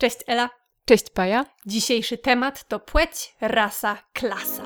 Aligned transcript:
Cześć 0.00 0.18
Ela. 0.26 0.50
Cześć 0.84 1.10
Paja. 1.10 1.46
Dzisiejszy 1.66 2.18
temat 2.18 2.68
to 2.68 2.80
płeć, 2.80 3.34
rasa, 3.40 3.98
klasa. 4.12 4.62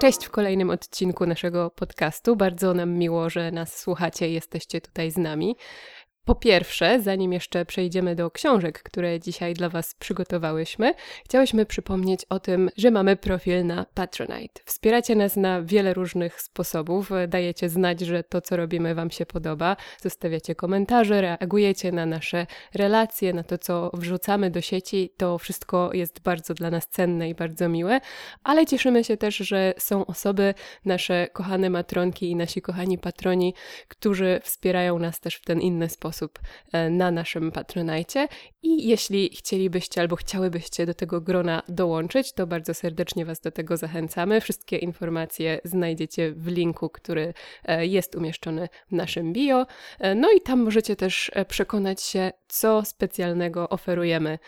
Cześć 0.00 0.24
w 0.24 0.30
kolejnym 0.30 0.70
odcinku 0.70 1.26
naszego 1.26 1.70
podcastu. 1.70 2.36
Bardzo 2.36 2.74
nam 2.74 2.92
miło, 2.92 3.30
że 3.30 3.52
nas 3.52 3.78
słuchacie 3.78 4.28
i 4.28 4.32
jesteście 4.32 4.80
tutaj 4.80 5.10
z 5.10 5.16
nami. 5.16 5.56
Po 6.28 6.34
pierwsze, 6.34 7.00
zanim 7.00 7.32
jeszcze 7.32 7.64
przejdziemy 7.64 8.14
do 8.14 8.30
książek, 8.30 8.82
które 8.82 9.20
dzisiaj 9.20 9.54
dla 9.54 9.68
Was 9.68 9.94
przygotowałyśmy, 9.94 10.94
chciałyśmy 11.24 11.66
przypomnieć 11.66 12.24
o 12.28 12.40
tym, 12.40 12.70
że 12.76 12.90
mamy 12.90 13.16
profil 13.16 13.66
na 13.66 13.86
Patronite. 13.94 14.60
Wspieracie 14.64 15.16
nas 15.16 15.36
na 15.36 15.62
wiele 15.62 15.94
różnych 15.94 16.40
sposobów, 16.40 17.10
dajecie 17.28 17.68
znać, 17.68 18.00
że 18.00 18.22
to, 18.22 18.40
co 18.40 18.56
robimy, 18.56 18.94
Wam 18.94 19.10
się 19.10 19.26
podoba, 19.26 19.76
zostawiacie 20.00 20.54
komentarze, 20.54 21.20
reagujecie 21.20 21.92
na 21.92 22.06
nasze 22.06 22.46
relacje, 22.74 23.32
na 23.32 23.42
to, 23.42 23.58
co 23.58 23.90
wrzucamy 23.94 24.50
do 24.50 24.60
sieci. 24.60 25.12
To 25.16 25.38
wszystko 25.38 25.90
jest 25.92 26.20
bardzo 26.20 26.54
dla 26.54 26.70
nas 26.70 26.88
cenne 26.88 27.28
i 27.28 27.34
bardzo 27.34 27.68
miłe, 27.68 28.00
ale 28.44 28.66
cieszymy 28.66 29.04
się 29.04 29.16
też, 29.16 29.36
że 29.36 29.74
są 29.78 30.06
osoby, 30.06 30.54
nasze 30.84 31.28
kochane 31.32 31.70
matronki 31.70 32.30
i 32.30 32.36
nasi 32.36 32.62
kochani 32.62 32.98
patroni, 32.98 33.54
którzy 33.88 34.40
wspierają 34.42 34.98
nas 34.98 35.20
też 35.20 35.34
w 35.34 35.44
ten 35.44 35.60
inny 35.60 35.88
sposób 35.88 36.17
sposób 36.18 36.38
e, 36.72 36.90
na 36.90 37.10
naszym 37.10 37.52
Patronajcie. 37.52 38.28
I 38.62 38.88
jeśli 38.88 39.36
chcielibyście 39.36 40.00
albo 40.00 40.16
chciałybyście 40.16 40.86
do 40.86 40.94
tego 40.94 41.20
grona 41.20 41.62
dołączyć, 41.68 42.32
to 42.32 42.46
bardzo 42.46 42.74
serdecznie 42.74 43.24
Was 43.24 43.40
do 43.40 43.50
tego 43.50 43.76
zachęcamy. 43.76 44.40
Wszystkie 44.40 44.76
informacje 44.76 45.60
znajdziecie 45.64 46.32
w 46.32 46.46
linku, 46.46 46.90
który 46.90 47.34
e, 47.64 47.86
jest 47.86 48.14
umieszczony 48.14 48.68
w 48.88 48.92
naszym 48.92 49.32
bio. 49.32 49.66
E, 49.98 50.14
no 50.14 50.32
i 50.32 50.40
tam 50.40 50.62
możecie 50.62 50.96
też 50.96 51.30
przekonać 51.48 52.02
się, 52.02 52.30
co 52.48 52.84
specjalnego 52.84 53.68
oferujemy 53.68 54.38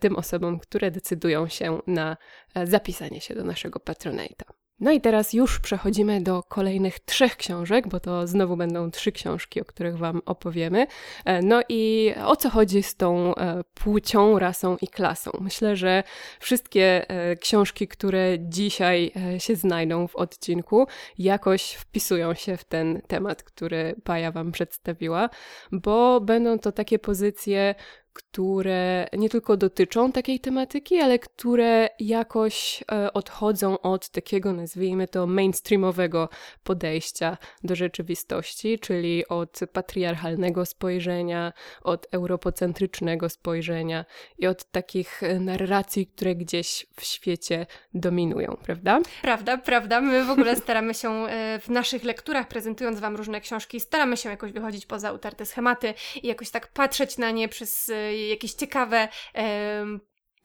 tym 0.00 0.16
osobom, 0.16 0.58
które 0.58 0.90
decydują 0.90 1.48
się 1.48 1.80
na 1.86 2.16
zapisanie 2.64 3.20
się 3.20 3.34
do 3.34 3.44
naszego 3.44 3.80
Patronite'a. 3.80 4.65
No 4.80 4.90
i 4.92 5.00
teraz 5.00 5.32
już 5.32 5.60
przechodzimy 5.60 6.20
do 6.20 6.42
kolejnych 6.42 7.00
trzech 7.00 7.36
książek, 7.36 7.88
bo 7.88 8.00
to 8.00 8.26
znowu 8.26 8.56
będą 8.56 8.90
trzy 8.90 9.12
książki, 9.12 9.60
o 9.60 9.64
których 9.64 9.98
Wam 9.98 10.22
opowiemy. 10.26 10.86
E, 11.24 11.42
no 11.42 11.62
i 11.68 12.12
o 12.24 12.36
co 12.36 12.50
chodzi 12.50 12.82
z 12.82 12.96
tą 12.96 13.34
e, 13.34 13.64
płcią, 13.74 14.38
rasą 14.38 14.76
i 14.82 14.88
klasą? 14.88 15.30
Myślę, 15.40 15.76
że 15.76 16.02
wszystkie 16.40 17.10
e, 17.10 17.36
książki, 17.36 17.88
które 17.88 18.38
dzisiaj 18.38 19.12
się 19.38 19.56
znajdą 19.56 20.08
w 20.08 20.16
odcinku, 20.16 20.86
jakoś 21.18 21.72
wpisują 21.72 22.34
się 22.34 22.56
w 22.56 22.64
ten 22.64 23.00
temat, 23.06 23.42
który 23.42 23.94
Paja 24.04 24.32
Wam 24.32 24.52
przedstawiła, 24.52 25.30
bo 25.72 26.20
będą 26.20 26.58
to 26.58 26.72
takie 26.72 26.98
pozycje, 26.98 27.74
które 28.16 29.06
nie 29.12 29.28
tylko 29.28 29.56
dotyczą 29.56 30.12
takiej 30.12 30.40
tematyki, 30.40 31.00
ale 31.00 31.18
które 31.18 31.88
jakoś 31.98 32.84
e, 32.92 33.12
odchodzą 33.12 33.80
od 33.80 34.10
takiego, 34.10 34.52
nazwijmy 34.52 35.08
to, 35.08 35.26
mainstreamowego 35.26 36.28
podejścia 36.62 37.38
do 37.64 37.74
rzeczywistości, 37.74 38.78
czyli 38.78 39.28
od 39.28 39.60
patriarchalnego 39.72 40.66
spojrzenia, 40.66 41.52
od 41.82 42.06
europocentrycznego 42.12 43.28
spojrzenia 43.28 44.04
i 44.38 44.46
od 44.46 44.64
takich 44.64 45.22
narracji, 45.40 46.06
które 46.06 46.34
gdzieś 46.34 46.86
w 46.96 47.04
świecie 47.04 47.66
dominują, 47.94 48.56
prawda? 48.62 49.00
Prawda, 49.22 49.58
prawda. 49.58 50.00
My 50.00 50.24
w 50.24 50.30
ogóle 50.30 50.56
staramy 50.56 50.94
się 50.94 51.10
e, 51.10 51.58
w 51.58 51.68
naszych 51.68 52.04
lekturach, 52.04 52.48
prezentując 52.48 53.00
Wam 53.00 53.16
różne 53.16 53.40
książki, 53.40 53.80
staramy 53.80 54.16
się 54.16 54.28
jakoś 54.28 54.52
wychodzić 54.52 54.86
poza 54.86 55.12
utarte 55.12 55.46
schematy 55.46 55.94
i 56.22 56.26
jakoś 56.26 56.50
tak 56.50 56.72
patrzeć 56.72 57.18
na 57.18 57.30
nie 57.30 57.48
przez 57.48 57.88
e, 57.88 58.05
jakieś 58.12 58.54
ciekawe 58.54 59.08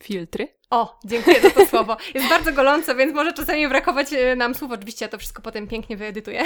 filtry. 0.03 0.60
O, 0.71 0.99
dziękuję 1.05 1.41
za 1.41 1.49
to 1.49 1.65
słowo. 1.65 1.97
Jest 2.13 2.29
bardzo 2.29 2.51
goląco, 2.51 2.95
więc 2.95 3.13
może 3.13 3.33
czasami 3.33 3.67
brakować 3.67 4.13
e, 4.13 4.35
nam 4.35 4.55
słów. 4.55 4.71
Oczywiście 4.71 5.05
ja 5.05 5.09
to 5.09 5.17
wszystko 5.17 5.41
potem 5.41 5.67
pięknie 5.67 5.97
wyedytuję. 5.97 6.43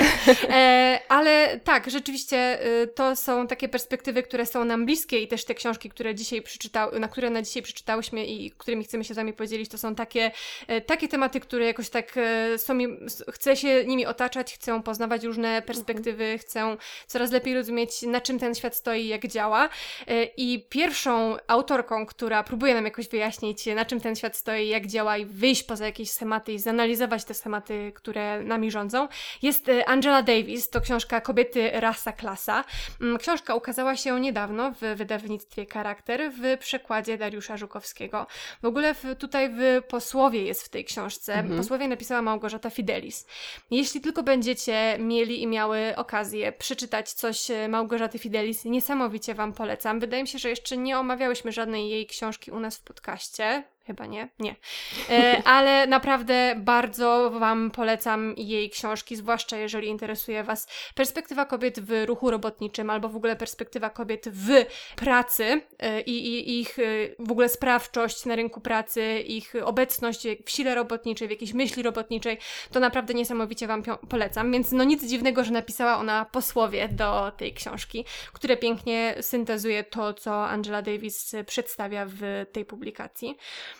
E, 0.50 1.00
ale 1.10 1.60
tak, 1.64 1.90
rzeczywiście 1.90 2.38
e, 2.38 2.88
to 2.88 3.16
są 3.16 3.48
takie 3.48 3.70
perspektywy, 3.70 4.24
które 4.24 4.46
są 4.46 4.66
nam 4.66 4.86
bliskie 4.86 5.20
i 5.20 5.28
też 5.28 5.46
te 5.46 5.56
książki, 5.56 5.90
które 5.90 6.16
dzisiaj 6.16 6.42
przeczytał, 6.42 7.00
na 7.00 7.08
które 7.08 7.30
na 7.30 7.42
dzisiaj 7.42 7.64
przeczytałyśmy 7.64 8.26
i 8.26 8.52
którymi 8.52 8.84
chcemy 8.84 9.04
się 9.04 9.14
z 9.14 9.18
Wami 9.18 9.34
podzielić, 9.34 9.70
to 9.70 9.78
są 9.78 9.96
takie, 9.96 10.32
e, 10.68 10.82
takie 10.82 11.08
tematy, 11.08 11.40
które 11.40 11.66
jakoś 11.66 11.90
tak 11.90 12.20
są 12.58 12.74
mi, 12.74 12.88
chcę 13.32 13.56
się 13.56 13.86
nimi 13.86 14.06
otaczać, 14.06 14.54
chcę 14.54 14.82
poznawać 14.84 15.24
różne 15.24 15.62
perspektywy, 15.62 16.24
mhm. 16.24 16.40
chcę 16.40 16.78
coraz 17.08 17.32
lepiej 17.32 17.56
rozumieć, 17.56 18.02
na 18.02 18.22
czym 18.22 18.40
ten 18.40 18.56
świat 18.56 18.76
stoi, 18.76 19.08
jak 19.08 19.28
działa. 19.28 19.70
E, 20.08 20.24
I 20.24 20.66
pierwszą 20.70 21.38
autorką, 21.48 22.06
która 22.06 22.44
próbuje 22.44 22.74
nam 22.74 22.86
jakoś 22.86 23.08
wyjaśnić, 23.08 23.66
na 23.66 23.86
czym 23.86 24.02
ten 24.02 24.15
świat 24.16 24.36
stoi, 24.36 24.68
jak 24.68 24.88
działa 24.88 25.18
i 25.18 25.26
wyjść 25.26 25.64
poza 25.64 25.86
jakieś 25.86 26.12
schematy 26.12 26.54
i 26.54 26.60
zanalizować 26.60 27.24
te 27.24 27.34
schematy, 27.34 27.92
które 27.96 28.44
nami 28.44 28.72
rządzą, 28.72 29.08
jest 29.42 29.70
e, 29.70 29.90
Angela 29.90 30.22
Davis. 30.22 30.70
To 30.70 30.82
książka 30.82 31.22
Kobiety, 31.22 31.72
rasa, 31.74 32.12
klasa. 32.12 32.64
Mm, 33.02 33.18
książka 33.18 33.56
ukazała 33.56 33.96
się 33.96 34.20
niedawno 34.20 34.72
w 34.72 34.96
wydawnictwie 34.96 35.66
Charakter 35.74 36.32
w 36.32 36.58
przekładzie 36.60 37.18
Dariusza 37.18 37.58
Żukowskiego. 37.58 38.28
W 38.62 38.66
ogóle 38.66 38.94
w, 38.94 39.04
tutaj 39.20 39.50
w 39.50 39.82
posłowie 39.88 40.44
jest 40.44 40.64
w 40.64 40.70
tej 40.70 40.86
książce. 40.86 41.34
Mhm. 41.34 41.58
Posłowie 41.58 41.88
napisała 41.88 42.22
Małgorzata 42.22 42.70
Fidelis. 42.70 43.28
Jeśli 43.72 44.02
tylko 44.02 44.24
będziecie 44.24 44.98
mieli 45.00 45.42
i 45.42 45.48
miały 45.48 45.94
okazję 45.96 46.52
przeczytać 46.52 47.14
coś 47.14 47.52
e, 47.52 47.68
Małgorzaty 47.68 48.20
Fidelis, 48.20 48.66
niesamowicie 48.66 49.34
Wam 49.34 49.54
polecam. 49.54 50.00
Wydaje 50.00 50.24
mi 50.24 50.28
się, 50.28 50.40
że 50.40 50.50
jeszcze 50.50 50.78
nie 50.78 51.00
omawiałyśmy 51.00 51.52
żadnej 51.52 51.90
jej 51.90 52.08
książki 52.08 52.52
u 52.52 52.60
nas 52.60 52.78
w 52.78 52.84
podcaście. 52.84 53.75
Chyba 53.88 54.06
nie, 54.06 54.30
nie. 54.40 54.56
E, 55.10 55.42
ale 55.56 55.88
naprawdę 55.88 56.56
bardzo 56.58 57.32
Wam 57.32 57.72
polecam 57.72 58.34
jej 58.38 58.70
książki, 58.70 59.16
zwłaszcza 59.16 59.58
jeżeli 59.58 59.88
interesuje 59.88 60.44
Was 60.44 60.68
perspektywa 60.96 61.46
kobiet 61.46 61.80
w 61.80 62.06
ruchu 62.06 62.32
robotniczym 62.32 62.90
albo 62.90 63.10
w 63.10 63.16
ogóle 63.16 63.36
perspektywa 63.36 63.90
kobiet 63.90 64.30
w 64.30 64.66
pracy 64.96 65.62
e, 65.80 66.02
i, 66.02 66.28
i 66.28 66.60
ich 66.60 66.80
e, 66.80 66.84
w 67.20 67.32
ogóle 67.32 67.50
sprawczość 67.50 68.26
na 68.26 68.36
rynku 68.36 68.62
pracy, 68.62 69.20
ich 69.20 69.54
obecność 69.64 70.28
w 70.46 70.50
sile 70.50 70.76
robotniczej, 70.76 71.28
w 71.28 71.32
jakiejś 71.32 71.54
myśli 71.54 71.84
robotniczej. 71.84 72.38
To 72.72 72.80
naprawdę 72.80 73.14
niesamowicie 73.14 73.68
Wam 73.68 73.84
polecam. 74.10 74.52
Więc 74.52 74.72
no 74.72 74.84
nic 74.84 75.06
dziwnego, 75.06 75.44
że 75.44 75.52
napisała 75.52 75.98
ona 75.98 76.26
posłowie 76.26 76.88
do 76.88 77.32
tej 77.38 77.54
książki, 77.54 78.06
które 78.34 78.58
pięknie 78.58 79.16
syntezuje 79.22 79.84
to, 79.84 80.14
co 80.14 80.48
Angela 80.48 80.82
Davis 80.82 81.36
przedstawia 81.46 82.06
w 82.10 82.46
tej 82.52 82.66
publikacji. 82.66 83.38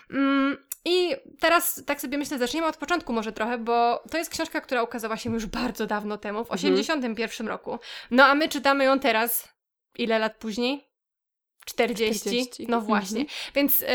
Mm, 0.10 0.58
I 0.86 1.16
teraz 1.40 1.84
tak 1.86 2.02
sobie 2.02 2.18
myślę, 2.18 2.38
zaczniemy 2.38 2.68
od 2.68 2.78
początku 2.78 3.14
może 3.14 3.32
trochę, 3.32 3.58
bo 3.58 4.04
to 4.12 4.18
jest 4.18 4.32
książka, 4.32 4.62
która 4.62 4.84
ukazała 4.84 5.18
się 5.18 5.34
już 5.34 5.46
bardzo 5.46 5.88
dawno 5.88 6.18
temu, 6.18 6.46
w 6.46 6.50
1981 6.50 7.48
mhm. 7.48 7.48
roku. 7.48 7.80
No 8.12 8.26
a 8.26 8.36
my 8.36 8.50
czytamy 8.50 8.84
ją 8.84 9.00
teraz, 9.00 9.56
ile 9.98 10.20
lat 10.20 10.36
później? 10.36 10.96
40, 11.66 12.20
40. 12.20 12.66
no 12.70 12.82
właśnie. 12.82 13.22
Mhm. 13.22 13.40
Więc 13.56 13.82
y, 13.82 13.86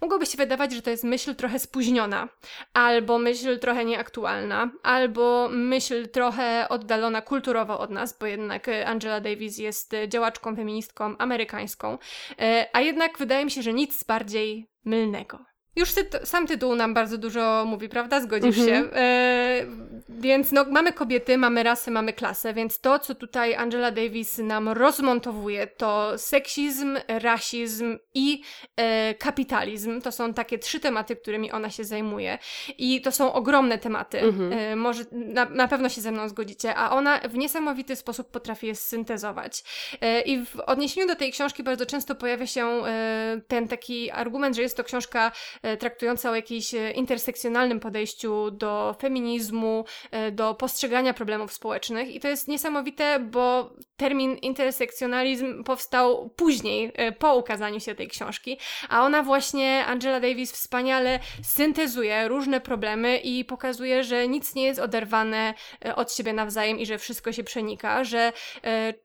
mogłoby 0.00 0.26
się 0.26 0.38
wydawać, 0.38 0.72
że 0.72 0.82
to 0.82 0.90
jest 0.90 1.04
myśl 1.04 1.34
trochę 1.34 1.58
spóźniona, 1.58 2.28
albo 2.72 3.18
myśl 3.18 3.58
trochę 3.58 3.84
nieaktualna, 3.84 4.70
albo 4.82 5.48
myśl 5.52 6.08
trochę 6.08 6.66
oddalona 6.68 7.22
kulturowo 7.22 7.78
od 7.78 7.90
nas, 7.90 8.18
bo 8.18 8.26
jednak 8.26 8.68
y, 8.68 8.86
Angela 8.86 9.20
Davis 9.20 9.58
jest 9.58 9.94
y, 9.94 10.08
działaczką 10.08 10.56
feministką 10.56 11.18
amerykańską, 11.18 11.94
y, 11.94 12.36
a 12.72 12.80
jednak 12.80 13.18
wydaje 13.18 13.44
mi 13.44 13.50
się, 13.50 13.62
że 13.62 13.72
nic 13.72 14.04
bardziej 14.04 14.70
mylnego. 14.84 15.49
Już 15.76 15.88
sam 16.24 16.46
tytuł 16.46 16.74
nam 16.74 16.94
bardzo 16.94 17.18
dużo 17.18 17.64
mówi, 17.66 17.88
prawda? 17.88 18.20
Zgodzisz 18.20 18.56
się? 18.56 18.72
Mhm. 18.72 18.90
E, 18.94 19.66
więc 20.08 20.52
no, 20.52 20.64
mamy 20.70 20.92
kobiety, 20.92 21.38
mamy 21.38 21.62
rasę, 21.62 21.90
mamy 21.90 22.12
klasę, 22.12 22.54
więc 22.54 22.80
to, 22.80 22.98
co 22.98 23.14
tutaj 23.14 23.54
Angela 23.54 23.90
Davis 23.90 24.38
nam 24.38 24.68
rozmontowuje, 24.68 25.66
to 25.66 26.18
seksizm, 26.18 26.98
rasizm 27.08 27.98
i 28.14 28.42
e, 28.76 29.14
kapitalizm. 29.14 30.00
To 30.00 30.12
są 30.12 30.34
takie 30.34 30.58
trzy 30.58 30.80
tematy, 30.80 31.16
którymi 31.16 31.52
ona 31.52 31.70
się 31.70 31.84
zajmuje. 31.84 32.38
I 32.78 33.00
to 33.00 33.12
są 33.12 33.32
ogromne 33.32 33.78
tematy. 33.78 34.20
Mhm. 34.20 34.52
E, 34.52 34.76
może 34.76 35.04
na, 35.12 35.44
na, 35.44 35.68
pewno 35.68 35.88
się 35.88 36.00
ze 36.00 36.12
mną 36.12 36.28
zgodzicie, 36.28 36.74
a 36.74 36.90
ona 36.90 37.18
w 37.18 37.34
niesamowity 37.34 37.96
sposób 37.96 38.30
potrafi 38.30 38.66
je 38.66 38.74
syntezować. 38.74 39.64
E, 40.00 40.20
I 40.20 40.46
w 40.46 40.60
odniesieniu 40.60 41.06
do 41.06 41.16
tej 41.16 41.32
książki 41.32 41.62
bardzo 41.62 41.86
często 41.86 42.14
pojawia 42.14 42.46
się 42.46 42.66
e, 42.66 43.40
ten 43.48 43.68
taki 43.68 44.10
argument, 44.10 44.56
że 44.56 44.62
jest 44.62 44.76
to 44.76 44.84
książka 44.84 45.32
traktująca 45.78 46.30
o 46.30 46.34
jakimś 46.34 46.74
intersekcjonalnym 46.94 47.80
podejściu 47.80 48.50
do 48.50 48.96
feminizmu, 49.00 49.84
do 50.32 50.54
postrzegania 50.54 51.14
problemów 51.14 51.52
społecznych. 51.52 52.14
I 52.14 52.20
to 52.20 52.28
jest 52.28 52.48
niesamowite, 52.48 53.20
bo 53.20 53.70
termin 53.96 54.36
intersekcjonalizm 54.36 55.64
powstał 55.64 56.30
później, 56.36 56.92
po 57.18 57.36
ukazaniu 57.36 57.80
się 57.80 57.94
tej 57.94 58.08
książki, 58.08 58.58
a 58.88 59.02
ona 59.04 59.22
właśnie, 59.22 59.84
Angela 59.86 60.20
Davis, 60.20 60.52
wspaniale 60.52 61.18
syntezuje 61.42 62.28
różne 62.28 62.60
problemy 62.60 63.18
i 63.18 63.44
pokazuje, 63.44 64.04
że 64.04 64.28
nic 64.28 64.54
nie 64.54 64.64
jest 64.64 64.80
oderwane 64.80 65.54
od 65.96 66.12
siebie 66.12 66.32
nawzajem 66.32 66.78
i 66.78 66.86
że 66.86 66.98
wszystko 66.98 67.32
się 67.32 67.44
przenika, 67.44 68.04
że 68.04 68.32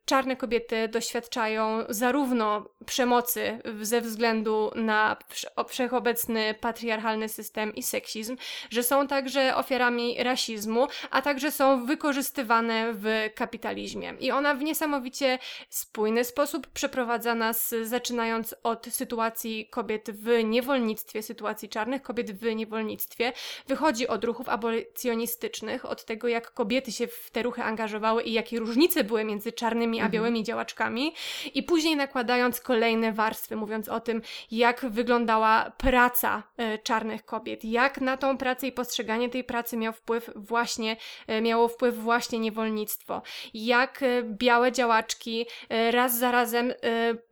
czarne 0.06 0.36
kobiety 0.36 0.88
doświadczają 0.88 1.84
zarówno 1.90 2.69
przemocy 2.86 3.60
ze 3.81 4.01
względu 4.01 4.72
na 4.75 5.18
wszechobecny 5.68 6.45
patriarchalny 6.54 7.30
system 7.30 7.76
i 7.76 7.84
seksizm, 7.84 8.38
że 8.70 8.84
są 8.84 9.08
także 9.08 9.56
ofiarami 9.56 10.24
rasizmu, 10.24 10.88
a 11.12 11.22
także 11.22 11.52
są 11.52 11.86
wykorzystywane 11.86 12.94
w 12.94 13.30
kapitalizmie. 13.36 14.14
I 14.20 14.32
ona 14.32 14.56
w 14.56 14.64
niesamowicie 14.64 15.40
spójny 15.70 16.24
sposób 16.24 16.68
przeprowadza 16.68 17.36
nas, 17.36 17.76
zaczynając 17.84 18.56
od 18.64 18.86
sytuacji 18.86 19.68
kobiet 19.72 20.12
w 20.12 20.44
niewolnictwie, 20.44 21.24
sytuacji 21.24 21.70
czarnych 21.70 22.02
kobiet 22.02 22.32
w 22.32 22.56
niewolnictwie. 22.56 23.34
Wychodzi 23.68 24.08
od 24.08 24.24
ruchów 24.24 24.50
abolicjonistycznych, 24.50 25.86
od 25.86 26.06
tego, 26.06 26.28
jak 26.28 26.54
kobiety 26.54 26.92
się 26.92 27.08
w 27.08 27.32
te 27.32 27.44
ruchy 27.44 27.64
angażowały 27.64 28.24
i 28.24 28.34
jakie 28.34 28.60
różnice 28.60 29.04
były 29.04 29.24
między 29.24 29.52
czarnymi 29.52 29.98
a 30.00 30.02
mhm. 30.02 30.12
białymi 30.12 30.44
działaczkami. 30.44 31.14
I 31.54 31.64
później 31.64 31.96
nakładając 31.96 32.60
kolejne 32.60 33.12
warstwy, 33.12 33.56
mówiąc 33.56 33.90
o 33.90 34.00
tym, 34.00 34.22
jak 34.52 34.86
wyglądała 34.86 35.72
praca 35.78 36.35
e, 36.58 36.78
czarnych 36.78 37.26
kobiet, 37.26 37.66
jak 37.66 38.02
na 38.02 38.18
tą 38.18 38.38
pracę 38.38 38.68
i 38.68 38.72
postrzeganie 38.72 39.30
tej 39.30 39.44
pracy 39.44 39.78
miał 39.78 39.94
wpływ 39.94 40.30
właśnie, 40.36 40.98
e, 41.28 41.42
miało 41.42 41.68
wpływ 41.68 41.96
właśnie 41.96 42.40
niewolnictwo, 42.40 43.22
jak 43.54 44.04
e, 44.04 44.24
białe 44.24 44.72
działaczki 44.72 45.46
raz 45.92 46.18
za 46.18 46.32
razem 46.32 46.74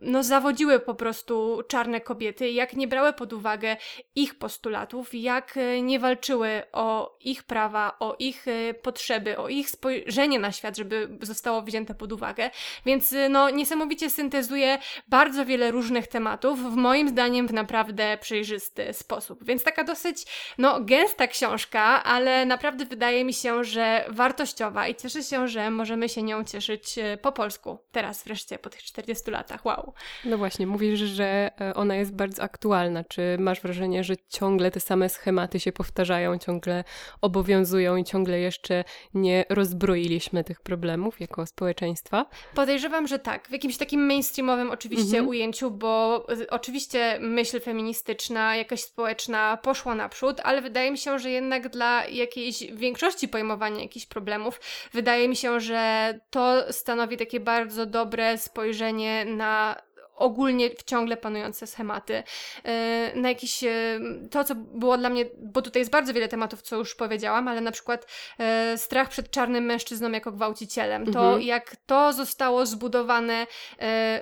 no, 0.01 0.23
zawodziły 0.23 0.79
po 0.79 0.95
prostu 0.95 1.61
czarne 1.67 2.01
kobiety, 2.01 2.49
jak 2.49 2.73
nie 2.73 2.87
brały 2.87 3.13
pod 3.13 3.33
uwagę 3.33 3.77
ich 4.15 4.35
postulatów, 4.35 5.13
jak 5.13 5.59
nie 5.81 5.99
walczyły 5.99 6.61
o 6.71 7.17
ich 7.19 7.43
prawa, 7.43 7.95
o 7.99 8.15
ich 8.19 8.45
potrzeby, 8.81 9.37
o 9.37 9.49
ich 9.49 9.69
spojrzenie 9.69 10.39
na 10.39 10.51
świat, 10.51 10.77
żeby 10.77 11.17
zostało 11.21 11.61
wzięte 11.61 11.95
pod 11.95 12.11
uwagę. 12.11 12.49
Więc 12.85 13.15
no 13.29 13.49
niesamowicie 13.49 14.09
syntezuje 14.09 14.77
bardzo 15.07 15.45
wiele 15.45 15.71
różnych 15.71 16.07
tematów, 16.07 16.59
w 16.59 16.75
moim 16.75 17.09
zdaniem 17.09 17.47
w 17.47 17.53
naprawdę 17.53 18.17
przejrzysty 18.21 18.92
sposób. 18.93 19.43
Więc 19.43 19.63
taka 19.63 19.83
dosyć, 19.83 20.25
no, 20.57 20.81
gęsta 20.81 21.27
książka, 21.27 22.03
ale 22.03 22.45
naprawdę 22.45 22.85
wydaje 22.85 23.25
mi 23.25 23.33
się, 23.33 23.63
że 23.63 24.05
wartościowa 24.09 24.87
i 24.87 24.95
cieszę 24.95 25.23
się, 25.23 25.47
że 25.47 25.69
możemy 25.69 26.09
się 26.09 26.23
nią 26.23 26.43
cieszyć 26.43 26.97
e, 26.97 27.17
po 27.17 27.31
polsku. 27.31 27.77
Teraz 27.91 28.23
wreszcie, 28.23 28.59
po 28.59 28.69
tych 28.69 28.83
40 28.83 29.31
latach. 29.31 29.65
Wow. 29.65 29.93
No 30.25 30.37
właśnie, 30.37 30.67
mówisz, 30.67 30.99
że 30.99 31.51
e, 31.61 31.73
ona 31.73 31.95
jest 31.95 32.15
bardzo 32.15 32.43
aktualna. 32.43 33.03
Czy 33.03 33.37
masz 33.39 33.61
wrażenie, 33.61 34.03
że 34.03 34.15
ciągle 34.29 34.71
te 34.71 34.79
same 34.79 35.09
schematy 35.09 35.59
się 35.59 35.71
powtarzają, 35.71 36.37
ciągle 36.37 36.83
obowiązują 37.21 37.95
i 37.95 38.03
ciągle 38.03 38.39
jeszcze 38.39 38.83
nie 39.13 39.45
rozbroiliśmy 39.49 40.43
tych 40.43 40.61
problemów 40.61 41.19
jako 41.19 41.45
społeczeństwa? 41.45 42.25
Podejrzewam, 42.55 43.07
że 43.07 43.19
tak. 43.19 43.47
W 43.47 43.51
jakimś 43.51 43.77
takim 43.77 44.05
mainstreamowym 44.05 44.71
oczywiście 44.71 45.03
mhm. 45.03 45.27
ujęciu, 45.27 45.71
bo 45.71 46.25
oczywiście 46.49 47.17
myśl 47.21 47.61
feministyczna, 47.61 48.55
jakaś 48.55 48.82
społeczna 48.83 49.57
poszła 49.57 49.95
naprzód, 49.95 50.41
ale 50.43 50.61
wydaje 50.61 50.91
mi 50.91 50.97
się, 50.97 51.19
że 51.19 51.29
jednak 51.29 51.69
dla 51.69 52.05
jakiejś 52.05 52.63
większości 52.63 53.27
pojmowania 53.27 53.81
jakichś 53.81 54.05
problemów, 54.05 54.59
wydaje 54.93 55.29
mi 55.29 55.35
się, 55.35 55.59
że 55.59 56.13
to 56.29 56.73
stanowi 56.73 57.17
takie 57.17 57.39
bardzo 57.39 57.85
dobre 57.85 58.37
spojrzenie 58.37 59.25
na 59.25 59.75
ogólnie 60.15 60.69
ciągle 60.85 61.17
panujące 61.17 61.67
schematy, 61.67 62.23
e, 62.63 63.11
na 63.15 63.29
jakiś, 63.29 63.63
e, 63.63 63.99
to 64.31 64.43
co 64.43 64.55
było 64.55 64.97
dla 64.97 65.09
mnie, 65.09 65.25
bo 65.37 65.61
tutaj 65.61 65.79
jest 65.79 65.91
bardzo 65.91 66.13
wiele 66.13 66.27
tematów, 66.27 66.61
co 66.61 66.75
już 66.75 66.95
powiedziałam, 66.95 67.47
ale 67.47 67.61
na 67.61 67.71
przykład 67.71 68.07
e, 68.39 68.77
strach 68.77 69.09
przed 69.09 69.31
czarnym 69.31 69.63
mężczyzną 69.63 70.11
jako 70.11 70.31
gwałcicielem, 70.31 71.05
to 71.05 71.23
mhm. 71.25 71.41
jak 71.41 71.75
to 71.85 72.13
zostało 72.13 72.65
zbudowane 72.65 73.47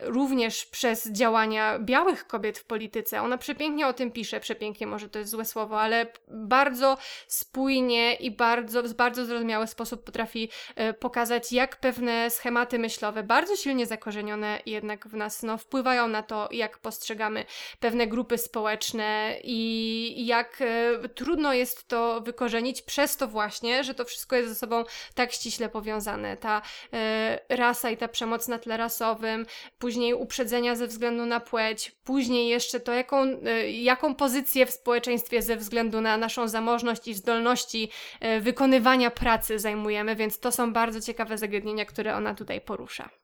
również 0.02 0.66
przez 0.66 1.12
działania 1.12 1.80
białych 1.80 2.28
kobiet 2.28 2.58
w 2.58 2.66
polityce, 2.66 3.22
ona 3.22 3.38
przepięknie 3.38 3.88
o 3.88 3.94
tym 3.94 4.12
pisze, 4.12 4.40
przepięknie 4.40 4.88
może 4.88 5.10
to 5.10 5.20
jest 5.20 5.32
złe 5.32 5.46
słowo, 5.46 5.82
ale 5.82 6.06
bardzo 6.28 6.98
spójnie 7.28 8.16
i 8.16 8.32
bardzo, 8.32 8.84
w 8.84 8.94
bardzo 8.94 9.26
zrozumiały 9.26 9.68
sposób 9.68 10.04
potrafi 10.04 10.50
pokazać, 11.00 11.52
jak 11.52 11.80
pewne 11.80 12.30
schematy 12.30 12.80
myślowe, 12.80 13.24
bardzo 13.24 13.56
silnie 13.56 13.86
zakorzenione 13.86 14.60
jednak 14.66 15.08
w 15.08 15.14
nas, 15.14 15.44
no 15.44 15.58
wpływają 15.58 15.81
wpływają 15.82 16.08
na 16.08 16.24
to, 16.24 16.50
jak 16.52 16.78
postrzegamy 16.78 17.46
pewne 17.80 18.08
grupy 18.08 18.38
społeczne 18.38 19.36
i 19.44 20.26
jak 20.26 20.62
e, 20.62 21.10
trudno 21.10 21.54
jest 21.54 21.88
to 21.88 22.22
wykorzenić 22.22 22.82
przez 22.82 23.18
to 23.18 23.28
właśnie, 23.28 23.84
że 23.84 23.94
to 23.94 24.06
wszystko 24.06 24.36
jest 24.36 24.50
ze 24.50 24.56
sobą 24.56 24.84
tak 25.16 25.32
ściśle 25.32 25.70
powiązane. 25.70 26.38
Ta 26.38 26.62
e, 26.94 27.40
rasa 27.50 27.90
i 27.90 27.98
ta 27.98 28.08
przemoc 28.08 28.48
na 28.48 28.60
tle 28.60 28.78
rasowym, 28.78 29.46
później 29.80 30.14
uprzedzenia 30.14 30.76
ze 30.76 30.88
względu 30.88 31.26
na 31.26 31.40
płeć, 31.40 31.92
później 32.04 32.50
jeszcze 32.50 32.80
to, 32.80 32.94
jaką, 32.94 33.24
e, 33.46 33.72
jaką 33.72 34.16
pozycję 34.16 34.66
w 34.66 34.72
społeczeństwie 34.72 35.42
ze 35.42 35.56
względu 35.56 36.02
na 36.02 36.18
naszą 36.18 36.48
zamożność 36.48 37.08
i 37.08 37.14
zdolności 37.14 37.90
wykonywania 38.42 39.12
pracy 39.12 39.60
zajmujemy, 39.60 40.16
więc 40.16 40.40
to 40.40 40.52
są 40.52 40.74
bardzo 40.74 41.02
ciekawe 41.02 41.38
zagadnienia, 41.38 41.86
które 41.86 42.16
ona 42.16 42.36
tutaj 42.36 42.62
porusza. 42.62 43.21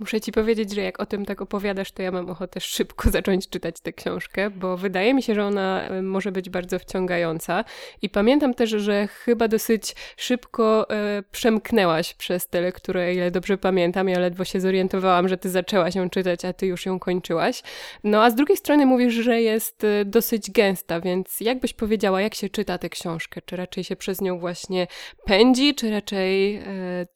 Muszę 0.00 0.20
ci 0.20 0.32
powiedzieć, 0.32 0.74
że 0.74 0.82
jak 0.82 1.00
o 1.00 1.06
tym 1.06 1.24
tak 1.26 1.40
opowiadasz, 1.42 1.92
to 1.92 2.02
ja 2.02 2.10
mam 2.10 2.30
ochotę 2.30 2.60
szybko 2.60 3.10
zacząć 3.16 3.48
czytać 3.48 3.80
tę 3.80 3.92
książkę, 3.92 4.50
bo 4.50 4.76
wydaje 4.76 5.14
mi 5.14 5.22
się, 5.22 5.34
że 5.34 5.44
ona 5.44 5.82
e, 5.82 6.02
może 6.02 6.32
być 6.32 6.50
bardzo 6.50 6.78
wciągająca. 6.78 7.64
I 8.02 8.10
pamiętam 8.10 8.54
też, 8.54 8.70
że 8.70 9.06
chyba 9.06 9.48
dosyć 9.48 9.94
szybko 10.16 10.90
e, 10.90 11.22
przemknęłaś 11.30 12.14
przez 12.14 12.48
tę 12.48 12.60
lekturę, 12.60 13.14
ile 13.14 13.30
dobrze 13.30 13.58
pamiętam. 13.58 14.08
Ja 14.08 14.18
ledwo 14.18 14.44
się 14.44 14.60
zorientowałam, 14.60 15.28
że 15.28 15.36
ty 15.36 15.50
zaczęłaś 15.50 15.94
ją 15.94 16.10
czytać, 16.10 16.44
a 16.44 16.52
ty 16.52 16.66
już 16.66 16.86
ją 16.86 16.98
kończyłaś. 16.98 17.62
No 18.04 18.24
a 18.24 18.30
z 18.30 18.34
drugiej 18.34 18.56
strony 18.56 18.86
mówisz, 18.86 19.14
że 19.14 19.42
jest 19.42 19.84
e, 19.84 20.04
dosyć 20.04 20.50
gęsta, 20.50 21.00
więc 21.00 21.40
jak 21.40 21.60
byś 21.60 21.72
powiedziała, 21.72 22.20
jak 22.20 22.34
się 22.34 22.48
czyta 22.48 22.78
tę 22.78 22.88
książkę? 22.88 23.40
Czy 23.42 23.56
raczej 23.56 23.84
się 23.84 23.96
przez 23.96 24.20
nią 24.20 24.38
właśnie 24.38 24.86
pędzi, 25.24 25.74
czy 25.74 25.90
raczej 25.90 26.62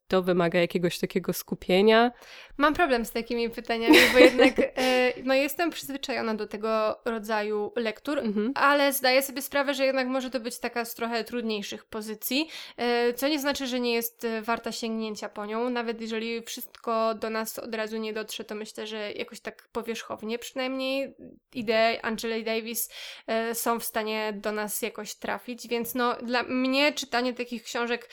to 0.09 0.23
wymaga 0.23 0.61
jakiegoś 0.61 0.99
takiego 0.99 1.33
skupienia? 1.33 2.13
Mam 2.57 2.74
problem 2.75 3.05
z 3.05 3.11
takimi 3.11 3.51
pytaniami, 3.51 3.99
bo 4.13 4.19
jednak 4.19 4.59
e, 4.77 5.13
no 5.25 5.35
jestem 5.35 5.71
przyzwyczajona 5.71 6.35
do 6.35 6.47
tego 6.47 7.01
rodzaju 7.05 7.73
lektur, 7.77 8.19
mhm. 8.19 8.53
ale 8.55 8.93
zdaję 8.93 9.23
sobie 9.23 9.43
sprawę, 9.43 9.75
że 9.75 9.85
jednak 9.85 10.09
może 10.09 10.31
to 10.31 10.41
być 10.41 10.59
taka 10.59 10.85
z 10.85 10.95
trochę 10.95 11.25
trudniejszych 11.25 11.85
pozycji, 11.85 12.49
e, 12.77 13.13
co 13.15 13.29
nie 13.29 13.39
znaczy, 13.39 13.67
że 13.67 13.81
nie 13.81 13.95
jest 13.95 14.25
e, 14.25 14.43
warta 14.43 14.73
sięgnięcia 14.73 15.29
po 15.29 15.47
nią. 15.47 15.71
Nawet 15.71 16.01
jeżeli 16.01 16.43
wszystko 16.43 17.15
do 17.15 17.31
nas 17.31 17.59
od 17.59 17.75
razu 17.75 17.97
nie 17.97 18.13
dotrze, 18.13 18.45
to 18.45 18.55
myślę, 18.55 18.87
że 18.87 19.13
jakoś 19.13 19.41
tak 19.41 19.69
powierzchownie 19.73 20.39
przynajmniej 20.39 21.15
idee 21.55 21.99
Angeli 22.03 22.45
Davis 22.45 22.91
są 23.53 23.81
w 23.81 23.85
stanie 23.85 24.33
do 24.37 24.53
nas 24.53 24.83
jakoś 24.83 25.15
trafić, 25.15 25.69
więc 25.69 25.95
no 25.95 26.17
dla 26.23 26.43
mnie 26.43 26.93
czytanie 26.93 27.35
takich 27.35 27.63
książek, 27.63 28.09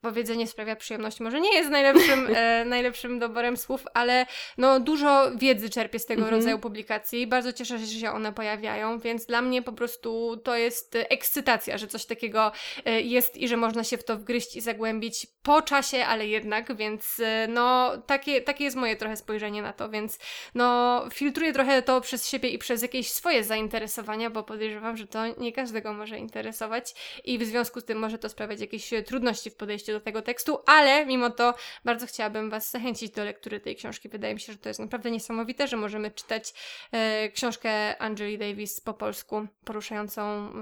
powiedzenie 0.00 0.46
sprawia 0.46 0.76
przyjemność, 0.76 1.20
może 1.20 1.40
nie 1.40 1.54
jest 1.54 1.70
najlepszym, 1.70 2.28
najlepszym 2.66 3.18
doborem 3.18 3.56
słów, 3.56 3.84
ale 3.98 4.26
no 4.58 4.80
dużo 4.80 5.30
wiedzy 5.36 5.70
czerpię 5.70 5.98
z 5.98 6.06
tego 6.06 6.22
mhm. 6.22 6.36
rodzaju 6.38 6.58
publikacji. 6.58 7.26
Bardzo 7.26 7.52
cieszę 7.52 7.78
się, 7.78 7.86
że 7.86 8.00
się 8.00 8.10
one 8.12 8.32
pojawiają, 8.32 8.98
więc 8.98 9.26
dla 9.26 9.42
mnie 9.42 9.62
po 9.62 9.72
prostu 9.72 10.36
to 10.44 10.56
jest 10.56 10.96
ekscytacja, 11.08 11.78
że 11.78 11.86
coś 11.86 12.06
takiego 12.06 12.52
e, 12.84 13.00
jest 13.00 13.36
i 13.36 13.48
że 13.48 13.56
można 13.56 13.84
się 13.84 13.98
w 13.98 14.04
to 14.04 14.16
wgryźć 14.16 14.56
i 14.56 14.60
zagłębić 14.60 15.26
po 15.42 15.62
czasie, 15.62 16.04
ale 16.04 16.26
jednak, 16.26 16.76
więc 16.76 17.20
e, 17.20 17.46
no 17.48 17.92
takie, 18.06 18.40
takie 18.40 18.64
jest 18.64 18.76
moje 18.76 18.96
trochę 18.96 19.16
spojrzenie 19.16 19.62
na 19.62 19.72
to, 19.72 19.88
więc 19.88 20.18
no 20.54 21.04
filtruję 21.12 21.52
trochę 21.52 21.82
to 21.82 22.00
przez 22.00 22.28
siebie 22.28 22.48
i 22.48 22.58
przez 22.58 22.82
jakieś 22.82 23.12
swoje 23.12 23.44
zainteresowania, 23.44 24.30
bo 24.30 24.42
podejrzewam, 24.42 24.96
że 24.96 25.06
to 25.06 25.26
nie 25.26 25.52
każdego 25.52 25.92
może 25.92 26.18
interesować 26.18 26.94
i 27.24 27.38
w 27.38 27.44
związku 27.44 27.80
z 27.80 27.84
tym 27.84 27.98
może 27.98 28.18
to 28.18 28.28
sprawiać 28.28 28.60
jakieś 28.60 28.90
trudności 29.06 29.50
w 29.50 29.54
podejściu 29.54 29.92
do 29.92 30.00
tego 30.00 30.22
tekstu, 30.22 30.58
ale 30.66 31.06
mimo 31.06 31.30
to 31.30 31.54
bardzo 31.84 32.06
chciałabym 32.06 32.50
Was 32.50 32.70
zachęcić 32.70 33.10
do 33.10 33.24
lektury 33.24 33.60
tej 33.60 33.76
książki. 33.76 33.87
Wydaje 34.08 34.34
mi 34.34 34.40
się, 34.40 34.52
że 34.52 34.58
to 34.58 34.68
jest 34.68 34.80
naprawdę 34.80 35.10
niesamowite, 35.10 35.68
że 35.68 35.76
możemy 35.76 36.10
czytać 36.10 36.54
e, 36.92 37.28
książkę 37.28 37.98
Angeli 38.02 38.38
Davis 38.38 38.80
po 38.80 38.94
polsku, 38.94 39.46
poruszającą 39.64 40.22
e, 40.22 40.52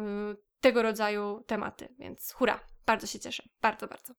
tego 0.60 0.82
rodzaju 0.82 1.44
tematy, 1.46 1.88
więc 1.98 2.32
hura, 2.32 2.60
bardzo 2.86 3.06
się 3.06 3.18
cieszę, 3.18 3.42
bardzo, 3.62 3.86
bardzo. 3.86 4.14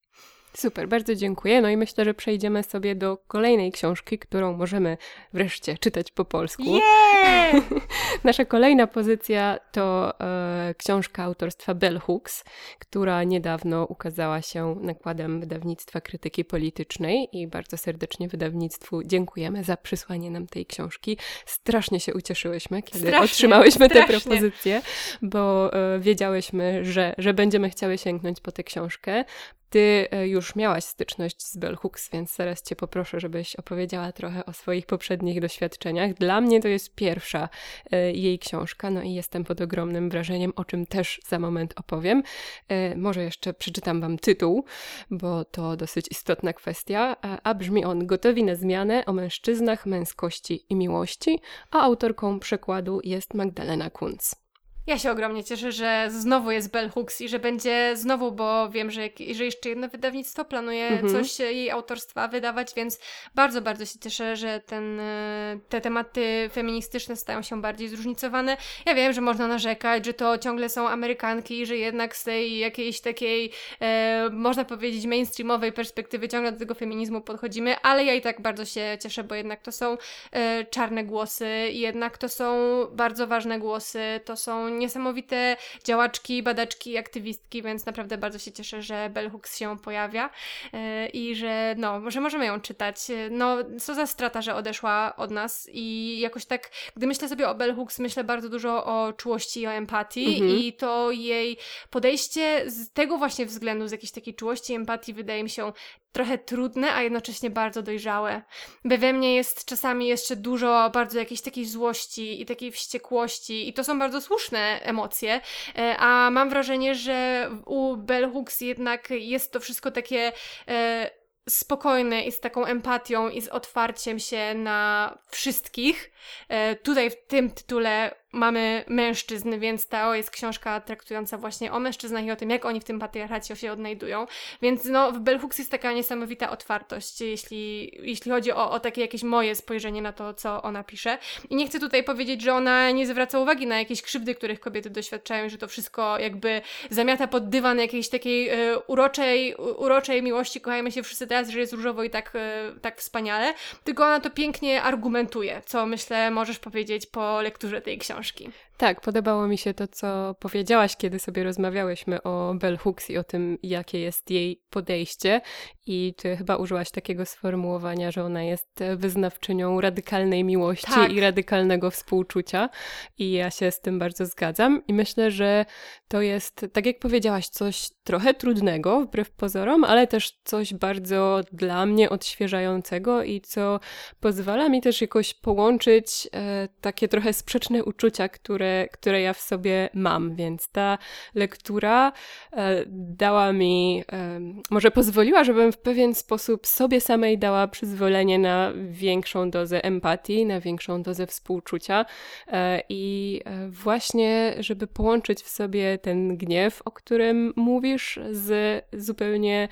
Super, 0.60 0.88
bardzo 0.88 1.16
dziękuję. 1.16 1.62
No 1.62 1.70
i 1.70 1.78
myślę, 1.78 2.06
że 2.06 2.14
przejdziemy 2.14 2.64
sobie 2.64 2.96
do 2.96 3.18
kolejnej 3.28 3.72
książki, 3.72 4.20
którą 4.20 4.54
możemy 4.54 4.98
wreszcie 5.34 5.78
czytać 5.78 6.12
po 6.12 6.26
polsku. 6.26 6.64
Yeah! 6.64 7.64
Nasza 8.24 8.46
kolejna 8.46 8.88
pozycja 8.88 9.60
to 9.72 10.14
e, 10.20 10.76
książka 10.78 11.24
autorstwa 11.24 11.74
Bell 11.74 12.00
Hooks, 12.00 12.44
która 12.80 13.24
niedawno 13.24 13.86
ukazała 13.86 14.42
się 14.42 14.76
nakładem 14.82 15.40
wydawnictwa 15.40 16.02
krytyki 16.02 16.46
politycznej 16.46 17.30
i 17.32 17.48
bardzo 17.48 17.78
serdecznie 17.78 18.28
wydawnictwu 18.28 19.04
dziękujemy 19.04 19.64
za 19.64 19.78
przysłanie 19.78 20.32
nam 20.32 20.48
tej 20.48 20.66
książki. 20.66 21.18
Strasznie 21.46 22.00
się 22.00 22.14
ucieszyłyśmy, 22.14 22.84
kiedy 22.84 23.00
Strasznie, 23.00 23.26
otrzymałyśmy 23.26 23.86
strasznie. 23.86 24.08
tę 24.08 24.20
propozycję, 24.20 24.82
bo 25.22 25.74
e, 25.74 26.00
wiedziałyśmy, 26.00 26.86
że, 26.86 27.16
że 27.18 27.34
będziemy 27.34 27.70
chciały 27.70 27.98
sięgnąć 27.98 28.40
po 28.42 28.52
tę 28.52 28.64
książkę. 28.64 29.26
Ty 29.70 30.08
e, 30.12 30.28
już 30.28 30.56
miałaś 30.56 30.84
styczność 30.84 31.46
z 31.46 31.58
Bell 31.58 31.76
Hooks, 31.76 32.10
więc 32.12 32.36
zaraz 32.36 32.62
Cię 32.62 32.76
poproszę, 32.76 33.20
żebyś 33.20 33.56
opowiedziała 33.56 34.12
trochę 34.12 34.46
o 34.46 34.54
swoich 34.54 34.86
poprzednich 34.86 35.42
doświadczeniach. 35.42 36.14
Dla 36.14 36.42
mnie 36.42 36.62
to 36.62 36.68
jest 36.68 36.96
pierwsza 36.96 37.50
e, 37.92 38.12
jej 38.12 38.40
książka, 38.40 38.90
no 38.90 39.02
i 39.02 39.14
jestem 39.14 39.44
pod 39.44 39.62
ogromnym 39.62 40.10
wrażeniem, 40.10 40.54
o 40.56 40.66
czym 40.66 40.86
też 40.86 41.22
za 41.28 41.40
moment 41.40 41.74
opowiem. 41.76 42.24
E, 42.68 42.96
może 42.96 43.24
jeszcze 43.24 43.54
przeczytam 43.54 44.02
Wam 44.02 44.18
tytuł, 44.18 44.66
bo 45.12 45.46
to 45.46 45.78
dosyć 45.78 46.08
istotna 46.12 46.54
kwestia, 46.54 47.16
a, 47.44 47.54
brzmi 47.54 47.86
on 47.86 48.08
Gotowi 48.08 48.44
na 48.44 48.56
zmianę 48.56 49.06
o 49.06 49.14
mężczyznach, 49.14 49.86
męskości 49.86 50.66
i 50.70 50.76
miłości, 50.76 51.40
a 51.72 51.82
autorką 51.82 52.40
przekładu 52.40 53.00
jest 53.04 53.34
Magdalena 53.34 53.90
Kunz. 53.90 54.47
Ja 54.88 55.00
się 55.00 55.12
ogromnie 55.12 55.44
cieszę, 55.44 55.72
że 55.72 56.08
znowu 56.10 56.52
jest 56.52 56.72
Bell 56.72 56.90
Hooks 56.90 57.22
i 57.22 57.30
że 57.30 57.40
będzie 57.40 57.92
znowu, 57.96 58.32
bo 58.32 58.70
wiem, 58.70 58.92
że, 58.92 59.02
że 59.32 59.46
jeszcze 59.46 59.70
jedno 59.70 59.90
wydawnictwo 59.90 60.46
planuje 60.46 60.88
Mhm. 60.88 61.14
coś 61.14 61.40
jej 61.40 61.72
autorstwa 61.72 62.28
wydawać, 62.28 62.74
więc 62.76 63.00
bardzo, 63.36 63.62
bardzo 63.62 63.86
się 63.86 64.00
cieszę, 64.00 64.36
że 64.36 64.60
ten, 64.66 65.00
e, 65.00 65.60
te 65.70 65.82
tematy 65.82 66.50
feministyczne 66.54 67.16
stają 67.16 67.42
się 67.42 67.62
bardziej 67.62 67.88
zróżnicowane. 67.90 68.58
Ja 68.86 68.96
wiem, 68.96 69.14
że 69.14 69.22
można 69.22 69.48
narzekać, 69.48 70.06
że 70.06 70.14
to 70.14 70.38
ciągle 70.38 70.70
są 70.70 70.90
Amerykanki 70.90 71.60
i 71.60 71.66
że 71.66 71.78
jednak 71.78 72.16
z 72.16 72.24
tej 72.24 72.58
jakiejś 72.58 73.02
takiej, 73.02 73.52
e, 73.82 74.30
można 74.32 74.66
powiedzieć, 74.66 75.06
mainstreamowej 75.06 75.72
perspektywy 75.74 76.30
ciągle 76.30 76.52
do 76.52 76.60
tego 76.60 76.74
feminizmu 76.74 77.22
podchodzimy, 77.22 77.76
ale 77.82 78.04
ja 78.04 78.14
i 78.14 78.22
tak 78.22 78.42
bardzo 78.42 78.66
się 78.66 78.98
cieszę, 79.04 79.24
bo 79.24 79.36
jednak 79.36 79.62
to 79.62 79.72
są 79.72 79.98
e, 80.32 80.66
czarne 80.66 81.04
głosy, 81.04 81.48
jednak 81.72 82.18
to 82.18 82.30
są 82.30 82.48
bardzo 82.92 83.28
ważne 83.28 83.60
głosy, 83.60 84.20
to 84.26 84.36
są 84.36 84.77
niesamowite 84.78 85.58
działaczki, 85.84 86.44
badaczki, 86.44 86.98
aktywistki, 86.98 87.62
więc 87.64 87.86
naprawdę 87.86 88.18
bardzo 88.18 88.40
się 88.40 88.52
cieszę, 88.52 88.82
że 88.82 89.10
Bell 89.10 89.30
Hooks 89.32 89.58
się 89.58 89.78
pojawia 89.80 90.30
e, 90.74 91.08
i 91.08 91.36
że 91.36 91.76
no, 91.78 92.12
że 92.12 92.22
możemy 92.22 92.46
ją 92.46 92.62
czytać. 92.62 93.10
E, 93.10 93.30
No, 93.32 93.58
co 93.80 93.96
za 93.96 94.08
strata, 94.08 94.42
że 94.42 94.56
odeszła 94.56 95.14
od 95.18 95.32
nas 95.32 95.70
i 95.72 96.20
jakoś 96.20 96.46
tak, 96.46 96.70
gdy 96.96 97.08
myślę 97.08 97.30
sobie 97.30 97.50
o 97.50 97.56
Bell 97.56 97.76
Hooks, 97.76 98.00
myślę 98.00 98.24
bardzo 98.24 98.50
dużo 98.50 98.86
o 98.86 99.14
czułości 99.14 99.62
i 99.62 99.68
o 99.68 99.72
empatii 99.72 100.28
Mhm. 100.42 100.60
i 100.60 100.74
to 100.74 101.12
jej 101.12 101.58
podejście 101.90 102.64
z 102.72 102.92
tego 102.94 103.18
właśnie 103.18 103.46
względu, 103.46 103.88
z 103.88 103.92
jakiejś 103.92 104.12
takiej 104.12 104.36
czułości 104.36 104.74
i 104.74 104.76
empatii 104.76 105.14
wydaje 105.14 105.44
mi 105.44 105.50
się 105.50 105.72
trochę 106.18 106.38
trudne, 106.38 106.94
a 106.94 107.02
jednocześnie 107.02 107.50
bardzo 107.50 107.82
dojrzałe. 107.82 108.42
By 108.86 108.98
we 108.98 109.14
mnie 109.14 109.36
jest 109.36 109.66
czasami 109.66 110.08
jeszcze 110.08 110.36
dużo 110.36 110.90
bardzo 110.94 111.20
jakiejś 111.20 111.42
takiej 111.42 111.66
złości 111.66 112.42
i 112.42 112.46
takiej 112.46 112.72
wściekłości 112.72 113.70
i 113.70 113.74
to 113.74 113.84
są 113.84 114.00
bardzo 114.00 114.22
słuszne 114.22 114.80
emocje, 114.82 115.42
e, 115.78 115.98
a 115.98 116.30
mam 116.32 116.50
wrażenie, 116.50 116.96
że 116.96 117.50
u 117.66 117.98
Bell 117.98 118.32
Hooks 118.32 118.62
jednak 118.62 119.10
jest 119.10 119.52
to 119.52 119.60
wszystko 119.60 119.92
takie 119.92 120.32
e, 120.68 121.10
spokojne 121.50 122.22
i 122.24 122.32
z 122.32 122.40
taką 122.40 122.66
empatią 122.66 123.30
i 123.30 123.42
z 123.42 123.48
otwarciem 123.48 124.20
się 124.20 124.54
na 124.56 125.18
wszystkich. 125.30 126.12
E, 126.50 126.76
tutaj 126.76 127.10
w 127.10 127.28
tym 127.28 127.52
tytule 127.52 128.16
mamy 128.32 128.84
mężczyzn, 128.88 129.60
więc 129.60 129.88
to 129.88 130.16
jest 130.16 130.32
książka 130.32 130.82
traktująca 130.82 131.38
właśnie 131.38 131.72
o 131.72 131.80
mężczyznach 131.80 132.26
i 132.26 132.32
o 132.32 132.36
tym, 132.36 132.50
jak 132.50 132.66
oni 132.66 132.80
w 132.80 132.84
tym 132.84 133.00
patriarchacie 133.00 133.56
się 133.56 133.72
odnajdują. 133.72 134.28
Więc 134.62 134.86
no, 134.86 135.12
w 135.12 135.20
Bell 135.20 135.40
Hooks 135.40 135.58
jest 135.58 135.72
taka 135.72 135.92
niesamowita 135.94 136.50
otwartość, 136.50 137.22
jeśli, 137.22 137.92
jeśli 138.10 138.32
chodzi 138.32 138.52
o, 138.52 138.72
o 138.72 138.80
takie 138.80 139.02
jakieś 139.02 139.24
moje 139.24 139.56
spojrzenie 139.56 140.02
na 140.02 140.14
to, 140.14 140.34
co 140.34 140.62
ona 140.62 140.84
pisze. 140.84 141.18
I 141.50 141.56
nie 141.56 141.68
chcę 141.68 141.80
tutaj 141.80 142.04
powiedzieć, 142.04 142.42
że 142.42 142.54
ona 142.54 142.92
nie 142.92 143.08
zwraca 143.08 143.40
uwagi 143.40 143.68
na 143.68 143.80
jakieś 143.80 144.02
krzywdy, 144.02 144.36
których 144.36 144.60
kobiety 144.60 144.90
doświadczają, 144.90 145.50
że 145.50 145.58
to 145.58 145.68
wszystko 145.68 146.20
jakby 146.20 146.62
zamiata 146.90 147.28
pod 147.28 147.50
dywan 147.50 147.80
jakiejś 147.80 148.10
takiej 148.10 148.50
e, 148.50 148.80
uroczej, 148.80 149.56
u- 149.56 149.84
uroczej 149.84 150.24
miłości, 150.24 150.62
kochajmy 150.62 150.92
się 150.92 151.04
wszyscy 151.04 151.28
teraz, 151.28 151.50
że 151.50 151.60
jest 151.60 151.74
różowo 151.74 152.04
i 152.04 152.10
tak, 152.10 152.32
e, 152.36 152.72
tak 152.82 152.98
wspaniale, 153.00 153.54
tylko 153.84 154.04
ona 154.04 154.20
to 154.20 154.30
pięknie 154.30 154.82
argumentuje, 154.84 155.62
co 155.66 155.86
myślę 155.86 156.32
możesz 156.32 156.60
powiedzieć 156.60 157.06
po 157.06 157.42
lekturze 157.42 157.82
tej 157.82 157.98
książki 157.98 158.17
książki. 158.18 158.50
Tak, 158.78 159.02
podobało 159.02 159.48
mi 159.48 159.58
się 159.58 159.74
to, 159.74 159.88
co 159.88 160.36
powiedziałaś, 160.40 160.96
kiedy 160.98 161.20
sobie 161.20 161.44
rozmawiałyśmy 161.44 162.24
o 162.24 162.54
Bell 162.56 162.78
Hooks 162.78 163.10
i 163.10 163.18
o 163.18 163.24
tym, 163.24 163.58
jakie 163.64 164.00
jest 164.00 164.32
jej 164.32 164.62
podejście. 164.70 165.42
I 165.86 166.14
ty 166.18 166.38
chyba 166.38 166.56
użyłaś 166.56 166.92
takiego 166.92 167.26
sformułowania, 167.26 168.12
że 168.12 168.24
ona 168.24 168.44
jest 168.44 168.84
wyznawczynią 168.96 169.82
radykalnej 169.82 170.44
miłości 170.44 170.92
Tak. 170.92 171.12
i 171.12 171.20
radykalnego 171.20 171.92
współczucia. 171.92 172.70
I 173.18 173.32
ja 173.32 173.52
się 173.52 173.72
z 173.72 173.82
tym 173.82 174.00
bardzo 174.00 174.26
zgadzam. 174.26 174.82
I 174.88 174.94
myślę, 174.94 175.32
że 175.32 175.66
to 176.08 176.22
jest, 176.22 176.66
tak 176.74 176.86
jak 176.86 177.00
powiedziałaś, 177.00 177.48
coś 177.48 177.90
trochę 178.04 178.34
trudnego, 178.34 179.02
wbrew 179.02 179.32
pozorom, 179.32 179.84
ale 179.84 180.08
też 180.08 180.32
coś 180.44 180.74
bardzo 180.74 181.42
dla 181.52 181.86
mnie 181.86 182.10
odświeżającego 182.10 183.24
i 183.24 183.42
co 183.42 183.80
pozwala 184.20 184.70
mi 184.70 184.82
też 184.82 185.02
jakoś 185.02 185.34
połączyć 185.34 186.28
e, 186.34 186.68
takie 186.82 187.08
trochę 187.08 187.34
sprzeczne 187.34 187.84
uczucia, 187.84 188.30
które, 188.30 188.67
które 188.92 189.22
ja 189.22 189.34
w 189.34 189.42
sobie 189.42 189.90
mam. 189.94 190.36
Więc 190.36 190.70
ta 190.72 190.98
lektura 191.36 192.12
e, 192.54 192.84
dała 193.18 193.54
mi, 193.54 194.04
e, 194.12 194.40
może 194.70 194.92
pozwoliła, 194.92 195.44
żebym 195.44 195.72
w 195.72 195.78
pewien 195.78 196.16
sposób 196.16 196.68
sobie 196.68 197.02
samej 197.02 197.38
dała 197.38 197.68
przyzwolenie 197.68 198.40
na 198.40 198.74
większą 198.90 199.52
dozę 199.52 199.84
empatii, 199.84 200.46
na 200.46 200.60
większą 200.60 201.04
dozę 201.04 201.28
współczucia 201.28 202.06
e, 202.48 202.82
i 202.90 203.42
właśnie, 203.70 204.56
żeby 204.60 204.88
połączyć 204.88 205.42
w 205.42 205.50
sobie 205.50 205.98
ten 205.98 206.38
gniew, 206.38 206.82
o 206.86 206.92
którym 206.92 207.54
mówisz, 207.56 208.20
z 208.32 208.84
zupełnie 208.94 209.68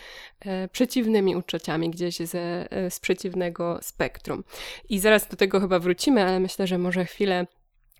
przeciwnymi 0.71 1.35
uczuciami, 1.35 1.89
gdzieś 1.89 2.17
ze, 2.17 2.67
z 2.89 2.99
przeciwnego 2.99 3.79
spektrum. 3.81 4.43
I 4.89 4.99
zaraz 4.99 5.27
do 5.27 5.37
tego 5.37 5.59
chyba 5.59 5.79
wrócimy, 5.79 6.23
ale 6.23 6.39
myślę, 6.39 6.67
że 6.67 6.77
może 6.77 7.05
chwilę 7.05 7.45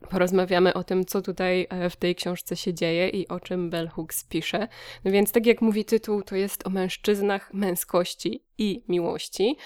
porozmawiamy 0.06 0.74
o 0.74 0.84
tym, 0.84 1.06
co 1.06 1.22
tutaj 1.22 1.68
e, 1.70 1.90
w 1.90 1.96
tej 1.96 2.16
książce 2.16 2.56
się 2.56 2.74
dzieje 2.74 3.10
i 3.10 3.28
o 3.28 3.40
czym 3.40 3.70
Bell 3.70 3.88
Hooks 3.88 4.24
pisze. 4.24 4.68
No 5.06 5.12
więc, 5.12 5.32
tak 5.32 5.46
jak 5.46 5.62
mówi 5.62 5.86
tytuł, 5.86 6.22
to 6.22 6.36
jest 6.36 6.68
o 6.68 6.70
mężczyznach, 6.70 7.54
męskości 7.54 8.44
i 8.58 8.84
miłości. 8.88 9.58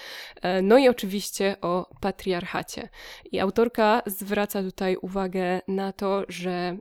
E, 0.42 0.62
No 0.62 0.78
i 0.78 0.88
oczywiście 0.88 1.56
o 1.62 1.90
patriarchacie. 2.00 2.88
I 3.32 3.40
autorka 3.40 4.02
zwraca 4.06 4.62
tutaj 4.62 4.96
uwagę 4.96 5.60
na 5.68 5.92
to, 5.92 6.24
że 6.28 6.76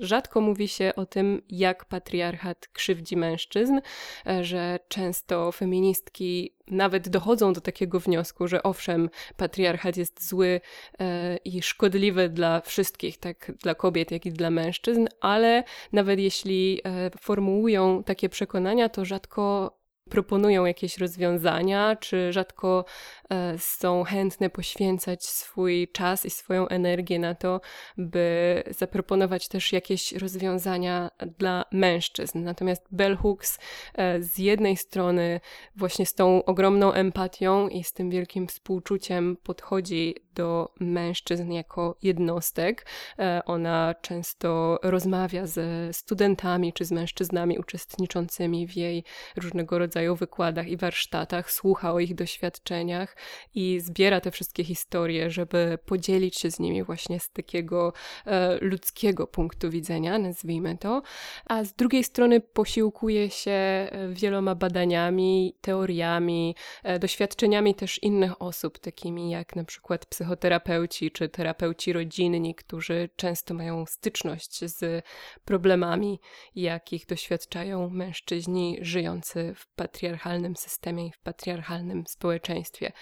Rzadko 0.00 0.40
mówi 0.40 0.68
się 0.68 0.92
o 0.96 1.06
tym, 1.06 1.42
jak 1.48 1.84
patriarchat 1.84 2.68
krzywdzi 2.68 3.16
mężczyzn, 3.16 3.80
e, 4.26 4.44
że 4.44 4.78
często 4.88 5.52
feministki 5.52 6.56
nawet 6.70 7.08
dochodzą 7.08 7.52
do 7.52 7.60
takiego 7.60 8.00
wniosku, 8.00 8.48
że 8.48 8.62
owszem, 8.62 9.10
patriarchat 9.36 9.96
jest 9.96 10.28
zły 10.28 10.60
e, 10.98 11.36
i 11.36 11.62
szkodliwy 11.62 12.28
dla 12.28 12.60
wszystkich, 12.60 13.18
tak 13.18 13.52
dla 13.62 13.74
kobiet, 13.74 14.10
jak 14.10 14.26
i 14.26 14.32
dla 14.32 14.50
mężczyzn, 14.50 15.06
ale 15.20 15.64
nawet 15.92 16.20
jeśli 16.20 16.80
e, 16.84 17.10
formułują 17.20 18.02
takie 18.04 18.28
przekonania, 18.28 18.88
to 18.88 19.04
rzadko 19.04 19.76
proponują 20.10 20.64
jakieś 20.64 20.98
rozwiązania, 20.98 21.96
czy 21.96 22.32
rzadko 22.32 22.84
e, 23.30 23.58
są 23.58 24.04
chętne 24.04 24.50
poświęcać 24.50 25.24
swój 25.24 25.88
czas 25.92 26.26
i 26.26 26.30
swoją 26.30 26.68
energię 26.68 27.18
na 27.18 27.34
to, 27.34 27.60
by 27.96 28.62
zaproponować 28.70 29.48
też 29.48 29.72
jakieś 29.72 30.12
rozwiązania 30.12 31.10
dla 31.38 31.64
mężczyzn. 31.72 32.42
Natomiast 32.42 32.86
Bell 32.90 33.16
Hooks 33.16 33.58
e, 33.94 34.22
z 34.22 34.38
jednej 34.38 34.76
strony 34.76 35.40
właśnie 35.76 36.06
z 36.06 36.14
tą 36.14 36.44
ogromną 36.44 36.92
empatią 36.92 37.68
i 37.68 37.84
z 37.84 37.92
tym 37.92 38.10
wielkim 38.10 38.46
współczuciem 38.46 39.36
podchodzi 39.42 40.14
do 40.34 40.72
mężczyzn 40.80 41.52
jako 41.52 41.96
jednostek. 42.02 42.86
E, 43.18 43.42
ona 43.46 43.94
często 44.02 44.78
rozmawia 44.82 45.46
ze 45.46 45.92
studentami 45.92 46.72
czy 46.72 46.84
z 46.84 46.92
mężczyznami 46.92 47.58
uczestniczącymi 47.58 48.66
w 48.66 48.76
jej 48.76 49.04
różnego 49.36 49.78
rodzaju 49.78 49.93
wykładach 50.16 50.68
i 50.68 50.76
warsztatach, 50.76 51.52
słucha 51.52 51.92
o 51.92 52.00
ich 52.00 52.14
doświadczeniach 52.14 53.16
i 53.54 53.80
zbiera 53.80 54.20
te 54.20 54.30
wszystkie 54.30 54.64
historie, 54.64 55.30
żeby 55.30 55.78
podzielić 55.86 56.38
się 56.38 56.50
z 56.50 56.60
nimi 56.60 56.82
właśnie 56.82 57.20
z 57.20 57.30
takiego 57.30 57.92
e, 58.26 58.58
ludzkiego 58.60 59.26
punktu 59.26 59.70
widzenia, 59.70 60.18
nazwijmy 60.18 60.78
to. 60.78 61.02
A 61.46 61.64
z 61.64 61.72
drugiej 61.72 62.04
strony 62.04 62.40
posiłkuje 62.40 63.30
się 63.30 63.50
e, 63.50 63.88
wieloma 64.12 64.54
badaniami, 64.54 65.56
teoriami, 65.60 66.56
doświadczeniami 67.00 67.74
też 67.74 68.02
innych 68.02 68.42
osób, 68.42 68.78
takimi 68.78 69.30
jak 69.30 69.56
na 69.56 69.64
przykład 69.64 70.06
psychoterapeuci 70.06 71.10
czy 71.10 71.28
terapeuci 71.28 71.92
rodzinni, 71.92 72.54
którzy 72.54 73.08
często 73.16 73.54
mają 73.54 73.86
styczność 73.86 74.64
z 74.64 75.04
problemami, 75.44 76.20
jakich 76.54 77.06
doświadczają 77.06 77.90
mężczyźni 77.90 78.78
żyjący 78.80 79.54
w 79.56 79.66
patriarchalnym 79.84 80.56
systemie 80.56 81.06
i 81.06 81.12
w 81.12 81.18
patriarchalnym 81.18 82.04
społeczeństwie. 82.06 82.92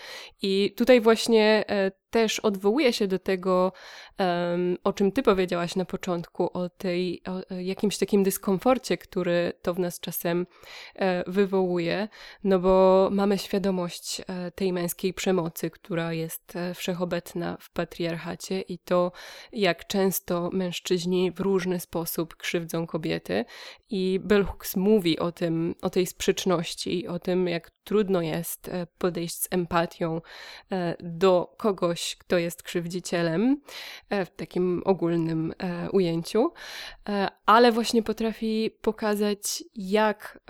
I 0.43 0.75
tutaj 0.77 1.01
właśnie 1.01 1.65
e, 1.69 1.93
też 2.13 2.41
odwołuje 2.41 2.93
się 2.93 3.07
do 3.07 3.19
tego, 3.19 3.73
um, 4.19 4.77
o 4.85 4.93
czym 4.93 5.13
ty 5.13 5.23
powiedziałaś 5.23 5.77
na 5.77 5.85
początku, 5.85 6.51
o 6.59 6.69
tej 6.69 7.23
o 7.27 7.55
jakimś 7.55 7.99
takim 7.99 8.23
dyskomforcie, 8.23 8.99
który 8.99 9.53
to 9.63 9.75
w 9.75 9.79
nas 9.79 10.01
czasem 10.01 10.47
e, 10.95 11.25
wywołuje, 11.27 12.09
no 12.45 12.59
bo 12.59 13.09
mamy 13.13 13.39
świadomość 13.39 14.21
e, 14.21 14.51
tej 14.51 14.73
męskiej 14.73 15.15
przemocy, 15.15 15.71
która 15.71 16.13
jest 16.13 16.57
e, 16.57 16.75
wszechobecna 16.75 17.57
w 17.61 17.71
patriarchacie 17.71 18.61
i 18.61 18.79
to, 18.79 19.13
jak 19.53 19.87
często 19.87 20.51
mężczyźni 20.53 21.33
w 21.33 21.41
różny 21.41 21.81
sposób 21.81 22.37
krzywdzą 22.37 22.87
kobiety. 22.87 23.45
I 23.91 24.21
Bell 24.23 24.45
Hooks 24.45 24.77
mówi 24.77 25.19
o 25.19 25.33
tym, 25.33 25.75
o 25.83 25.91
tej 25.91 26.07
sprzeczności, 26.07 27.09
o 27.09 27.19
tym, 27.19 27.49
jak 27.49 27.71
trudno 27.85 28.23
jest 28.23 28.69
e, 28.69 28.87
podejść 28.99 29.35
z 29.35 29.49
empatią 29.51 30.21
e, 30.73 30.97
do 31.01 31.55
kogoś, 31.57 32.02
kto 32.19 32.39
jest 32.39 32.63
krzywdzicielem 32.63 33.61
e, 34.11 34.25
w 34.25 34.31
takim 34.31 34.83
ogólnym 34.85 35.55
ujęciu, 35.93 36.53
ale 37.47 37.73
właśnie 37.73 38.03
potrafi 38.03 38.71
pokazać, 38.81 39.65
jak 39.75 40.41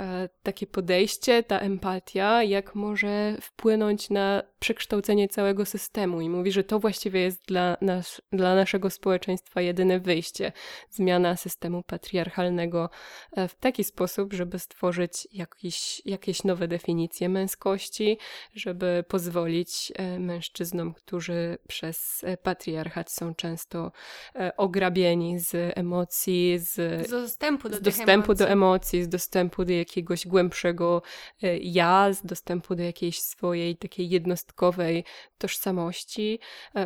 takie 0.42 0.66
podejście, 0.66 1.42
ta 1.42 1.59
empatia, 1.59 2.42
jak 2.42 2.75
może 2.75 3.37
wpłynąć 3.40 4.11
na 4.11 4.42
przekształcenie 4.59 5.28
całego 5.28 5.64
systemu. 5.64 6.21
I 6.21 6.28
mówi, 6.28 6.52
że 6.52 6.64
to 6.64 6.78
właściwie 6.78 7.21
jest 7.21 7.47
dla, 7.47 7.76
nas, 7.80 8.23
dla 8.32 8.54
naszego 8.54 8.90
społeczeństwa 8.90 9.61
jedyne 9.61 10.00
wyjście. 10.00 10.52
Zmiana 10.90 11.37
systemu 11.37 11.82
patriarchalnego 11.82 12.90
w 13.49 13.54
taki 13.61 13.85
sposób, 13.85 14.32
żeby 14.32 14.59
stworzyć 14.59 15.28
jakiś, 15.32 16.02
jakieś 16.04 16.44
nowe 16.44 16.68
definicje 16.68 17.28
męskości, 17.28 18.18
żeby 18.54 19.04
pozwolić 19.09 19.92
e, 19.94 20.18
mężczyznom, 20.18 20.94
którzy 20.94 21.41
przez 21.68 22.25
e, 22.25 22.37
patriarchat 22.37 23.11
są 23.11 23.34
często 23.34 23.92
e, 24.34 24.56
ograbieni 24.56 25.38
z 25.38 25.78
emocji, 25.78 26.58
z, 26.58 26.72
z 27.06 27.11
dostępu, 27.11 27.68
do, 27.68 27.76
z 27.76 27.80
dostępu 27.80 28.12
emocji. 28.12 28.46
do 28.46 28.49
emocji, 28.49 29.02
z 29.02 29.08
dostępu 29.08 29.64
do 29.64 29.72
jakiegoś 29.72 30.26
głębszego 30.26 31.02
ja, 31.61 32.12
z 32.12 32.26
dostępu 32.26 32.75
do 32.75 32.82
jakiejś 32.82 33.20
swojej 33.20 33.76
takiej 33.76 34.11
jednostkowej 34.11 35.04
tożsamości. 35.38 36.38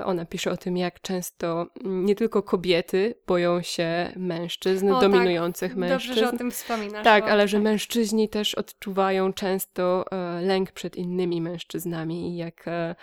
Ona 0.05 0.25
pisze 0.25 0.51
o 0.51 0.57
tym, 0.57 0.77
jak 0.77 1.01
często 1.01 1.67
nie 1.85 2.15
tylko 2.15 2.43
kobiety 2.43 3.15
boją 3.27 3.63
się 3.63 4.13
mężczyzn, 4.17 4.91
o, 4.91 5.01
tak. 5.01 5.11
dominujących 5.11 5.71
tak. 5.71 5.79
mężczyzn. 5.79 6.09
Dobrze, 6.09 6.21
że 6.29 6.35
o 6.35 6.39
tym 6.39 6.51
wspominasz. 6.51 7.05
Tak, 7.05 7.25
ale 7.25 7.49
że 7.49 7.57
tak. 7.57 7.65
mężczyźni 7.65 8.29
też 8.29 8.55
odczuwają 8.55 9.33
często 9.33 10.05
lęk 10.41 10.73
przed 10.73 10.97
innymi 10.97 11.41
mężczyznami 11.41 12.31
i 12.31 12.37
jak, 12.37 12.69
e, 12.69 12.95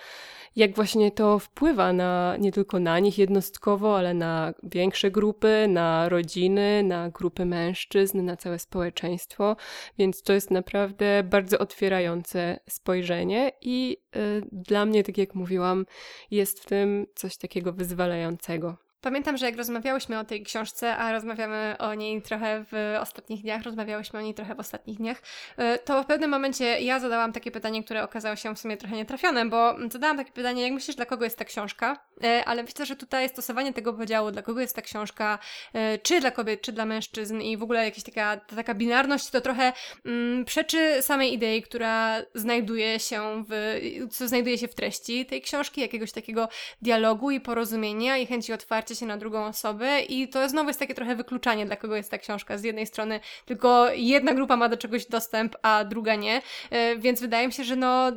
jak 0.56 0.76
właśnie 0.76 1.12
to 1.12 1.40
wpływa 1.44 1.94
na 1.94 2.38
nie 2.40 2.52
tylko 2.52 2.80
na 2.80 3.00
nich 3.00 3.18
jednostkowo, 3.18 3.98
ale 3.98 4.14
na 4.14 4.54
większe 4.64 5.12
grupy, 5.12 5.68
na 5.70 6.10
rodziny, 6.10 6.84
na 6.84 7.10
grupy 7.10 7.46
mężczyzn, 7.46 8.26
na 8.26 8.38
całe 8.38 8.60
społeczeństwo. 8.60 9.56
Więc 9.98 10.24
to 10.24 10.34
jest 10.34 10.52
naprawdę 10.52 11.24
bardzo 11.24 11.60
otwierające 11.60 12.60
spojrzenie 12.70 13.52
i 13.62 13.98
y, 14.16 14.42
dla 14.52 14.86
mnie, 14.86 15.04
tak 15.04 15.18
jak 15.18 15.36
mówiłam, 15.36 15.86
jest 16.32 16.60
w 16.60 16.66
tym 16.66 17.06
coś 17.16 17.38
takiego 17.38 17.74
wyzwalającego. 17.74 18.78
Pamiętam, 19.04 19.38
że 19.38 19.46
jak 19.46 19.58
rozmawiałyśmy 19.58 20.20
o 20.20 20.24
tej 20.24 20.44
książce, 20.44 20.98
a 20.98 21.12
rozmawiamy 21.12 21.76
o 21.80 21.94
niej 21.94 22.22
trochę 22.22 22.66
w 22.72 22.98
ostatnich 23.02 23.42
dniach, 23.42 23.64
rozmawiałyśmy 23.64 24.20
o 24.20 24.22
niej 24.22 24.34
trochę 24.34 24.56
w 24.56 24.60
ostatnich 24.60 24.98
dniach, 24.98 25.22
e, 25.58 25.78
to 25.78 26.04
w 26.04 26.06
pewnym 26.06 26.30
momencie 26.30 26.66
ja 26.66 27.00
zadałam 27.00 27.34
takie 27.34 27.52
pytanie, 27.52 27.84
które 27.84 28.04
okazało 28.04 28.36
się 28.36 28.56
w 28.56 28.60
sumie 28.60 28.78
trochę 28.78 28.96
nietrafione, 28.96 29.46
bo 29.46 29.76
zadałam 29.92 30.18
takie 30.18 30.32
pytanie, 30.32 30.64
jak 30.64 30.74
myślisz, 30.74 30.96
dla 30.96 31.06
kogo 31.06 31.24
jest 31.24 31.38
ta 31.38 31.46
książka? 31.46 31.98
E, 32.24 32.46
ale 32.46 32.64
myślę, 32.64 32.86
że 32.86 32.96
tutaj 32.96 33.30
stosowanie 33.30 33.74
tego 33.74 33.94
podziału, 33.94 34.32
dla 34.32 34.42
kogo 34.42 34.62
jest 34.62 34.76
ta 34.76 34.82
książka, 34.82 35.40
e, 35.74 35.98
czy 35.98 36.20
dla 36.20 36.32
kobiet, 36.32 36.62
czy 36.62 36.72
dla 36.72 36.86
mężczyzn 36.86 37.42
i 37.42 37.58
w 37.58 37.64
ogóle 37.64 37.86
jakaś 37.86 38.04
taka, 38.04 38.38
taka 38.38 38.74
binarność, 38.74 39.30
to 39.30 39.42
trochę 39.42 39.74
mm, 40.06 40.46
przeczy 40.46 41.02
samej 41.02 41.34
idei, 41.34 41.62
która 41.62 42.22
znajduje 42.36 43.00
się 43.00 43.44
w, 43.50 43.80
co 44.12 44.28
znajduje 44.28 44.58
się 44.58 44.68
w 44.68 44.76
treści 44.76 45.26
tej 45.26 45.42
książki, 45.42 45.82
jakiegoś 45.82 46.12
takiego 46.12 46.50
dialogu 46.82 47.32
i 47.32 47.42
porozumienia 47.42 48.18
i 48.18 48.26
chęci 48.26 48.54
otwarcia 48.54 48.93
się 48.96 49.06
na 49.06 49.18
drugą 49.18 49.46
osobę 49.46 50.02
i 50.02 50.28
to 50.28 50.50
znowu 50.50 50.68
jest 50.70 50.80
takie 50.80 50.94
trochę 50.94 51.16
wykluczanie, 51.16 51.66
dla 51.66 51.76
kogo 51.76 51.96
jest 51.96 52.12
ta 52.12 52.18
książka. 52.18 52.58
Z 52.58 52.64
jednej 52.64 52.88
strony 52.88 53.20
tylko 53.46 53.88
jedna 53.94 54.34
grupa 54.34 54.58
ma 54.58 54.70
do 54.70 54.78
czegoś 54.78 55.06
dostęp, 55.06 55.56
a 55.62 55.84
druga 55.84 56.16
nie, 56.16 56.42
e, 56.70 56.96
więc 56.96 57.22
wydaje 57.22 57.48
mi 57.48 57.54
się, 57.54 57.64
że 57.64 57.76
no, 57.76 58.08
e, 58.08 58.14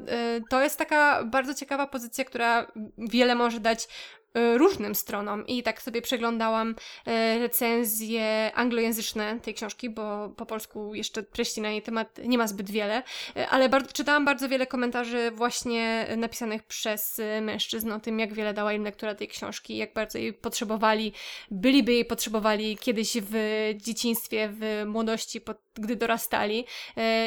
to 0.50 0.62
jest 0.62 0.78
taka 0.78 1.24
bardzo 1.24 1.54
ciekawa 1.54 1.86
pozycja, 1.86 2.24
która 2.24 2.66
wiele 2.98 3.34
może 3.34 3.60
dać 3.60 3.88
różnym 4.34 4.94
stronom. 4.94 5.46
I 5.46 5.62
tak 5.62 5.82
sobie 5.82 6.02
przeglądałam 6.02 6.74
e, 7.06 7.38
recenzje 7.38 8.50
anglojęzyczne 8.54 9.40
tej 9.40 9.54
książki, 9.54 9.90
bo 9.90 10.28
po 10.28 10.46
polsku 10.46 10.94
jeszcze 10.94 11.22
treści 11.22 11.60
na 11.60 11.70
jej 11.70 11.82
temat 11.82 12.18
nie 12.24 12.38
ma 12.38 12.46
zbyt 12.46 12.70
wiele, 12.70 13.02
e, 13.36 13.48
ale 13.48 13.68
bardzo, 13.68 13.92
czytałam 13.92 14.24
bardzo 14.24 14.48
wiele 14.48 14.66
komentarzy 14.66 15.30
właśnie 15.30 16.06
napisanych 16.16 16.62
przez 16.62 17.20
mężczyzn 17.42 17.92
o 17.92 18.00
tym, 18.00 18.18
jak 18.18 18.34
wiele 18.34 18.54
dała 18.54 18.72
im 18.72 18.84
lektura 18.84 19.14
tej 19.14 19.28
książki, 19.28 19.76
jak 19.76 19.94
bardzo 19.94 20.18
jej 20.18 20.32
potrzebowali, 20.32 21.12
byliby 21.50 21.92
jej 21.92 22.04
potrzebowali 22.04 22.76
kiedyś 22.76 23.16
w 23.30 23.34
dzieciństwie, 23.76 24.48
w 24.52 24.82
młodości, 24.86 25.40
pod, 25.40 25.65
gdy 25.80 25.96
dorastali. 25.96 26.64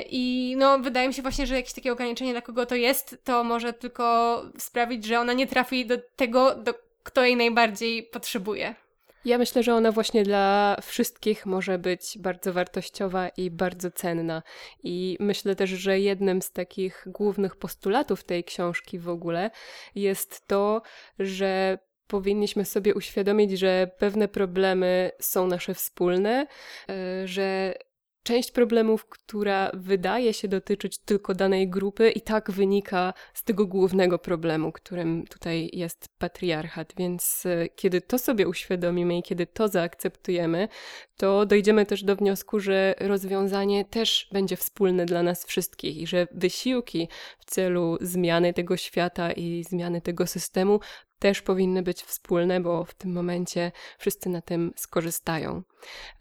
I 0.10 0.56
no, 0.58 0.80
wydaje 0.80 1.08
mi 1.08 1.14
się 1.14 1.22
właśnie, 1.22 1.48
że 1.48 1.56
jakieś 1.56 1.74
takie 1.74 1.92
ograniczenie 1.92 2.32
dla 2.32 2.42
kogo 2.42 2.66
to 2.66 2.76
jest, 2.76 3.22
to 3.24 3.44
może 3.44 3.74
tylko 3.74 4.42
sprawić, 4.58 5.06
że 5.06 5.20
ona 5.20 5.34
nie 5.34 5.48
trafi 5.48 5.86
do 5.86 5.98
tego, 6.16 6.56
do 6.56 6.74
kto 7.04 7.24
jej 7.24 7.36
najbardziej 7.36 8.04
potrzebuje. 8.04 8.76
Ja 9.26 9.38
myślę, 9.38 9.64
że 9.64 9.76
ona 9.76 9.92
właśnie 9.92 10.24
dla 10.24 10.78
wszystkich 10.82 11.46
może 11.46 11.78
być 11.78 12.18
bardzo 12.18 12.54
wartościowa 12.54 13.30
i 13.30 13.52
bardzo 13.52 13.92
cenna. 13.92 14.44
I 14.84 15.18
myślę 15.20 15.56
też, 15.56 15.70
że 15.70 16.00
jednym 16.00 16.42
z 16.42 16.52
takich 16.52 17.04
głównych 17.08 17.56
postulatów 17.56 18.24
tej 18.24 18.44
książki 18.44 19.00
w 19.00 19.10
ogóle 19.10 19.52
jest 19.96 20.48
to, 20.48 20.82
że 21.20 21.80
powinniśmy 22.08 22.66
sobie 22.66 22.96
uświadomić, 22.96 23.52
że 23.52 23.92
pewne 23.98 24.28
problemy 24.28 25.12
są 25.20 25.48
nasze 25.48 25.74
wspólne, 25.74 26.48
e, 26.90 27.28
że 27.28 27.74
część 28.30 28.52
problemów, 28.52 29.06
która 29.06 29.72
wydaje 29.74 30.34
się 30.34 30.48
dotyczyć 30.48 30.98
tylko 30.98 31.34
danej 31.34 31.70
grupy, 31.70 32.10
i 32.10 32.22
tak 32.22 32.52
wynika 32.52 33.14
z 33.34 33.44
tego 33.44 33.66
głównego 33.66 34.20
problemu, 34.20 34.72
którym 34.72 35.28
tutaj 35.28 35.70
jest 35.74 36.10
patriarchat. 36.18 36.94
Więc 36.98 37.46
e, 37.46 37.70
kiedy 37.70 38.02
to 38.02 38.18
sobie 38.20 38.48
uświadomimy 38.48 39.18
i 39.18 39.24
kiedy 39.24 39.48
to 39.48 39.68
zaakceptujemy, 39.68 40.68
to 41.18 41.46
dojdziemy 41.46 41.86
też 41.86 42.04
do 42.04 42.16
wniosku, 42.16 42.60
że 42.60 42.96
rozwiązanie 43.00 43.86
też 43.86 44.28
będzie 44.32 44.58
wspólne 44.58 45.06
dla 45.06 45.24
nas 45.24 45.46
wszystkich 45.46 45.98
i 45.98 46.08
że 46.08 46.28
wysiłki 46.32 47.08
w 47.40 47.46
celu 47.46 47.98
zmiany 48.02 48.54
tego 48.54 48.78
świata 48.78 49.32
i 49.32 49.64
zmiany 49.70 50.02
tego 50.02 50.28
systemu 50.28 50.80
też 51.20 51.42
powinny 51.42 51.84
być 51.84 52.04
wspólne, 52.04 52.60
bo 52.60 52.86
w 52.86 52.94
tym 52.94 53.14
momencie 53.14 53.72
wszyscy 53.98 54.30
na 54.30 54.42
tym 54.42 54.74
skorzystają. 54.76 55.62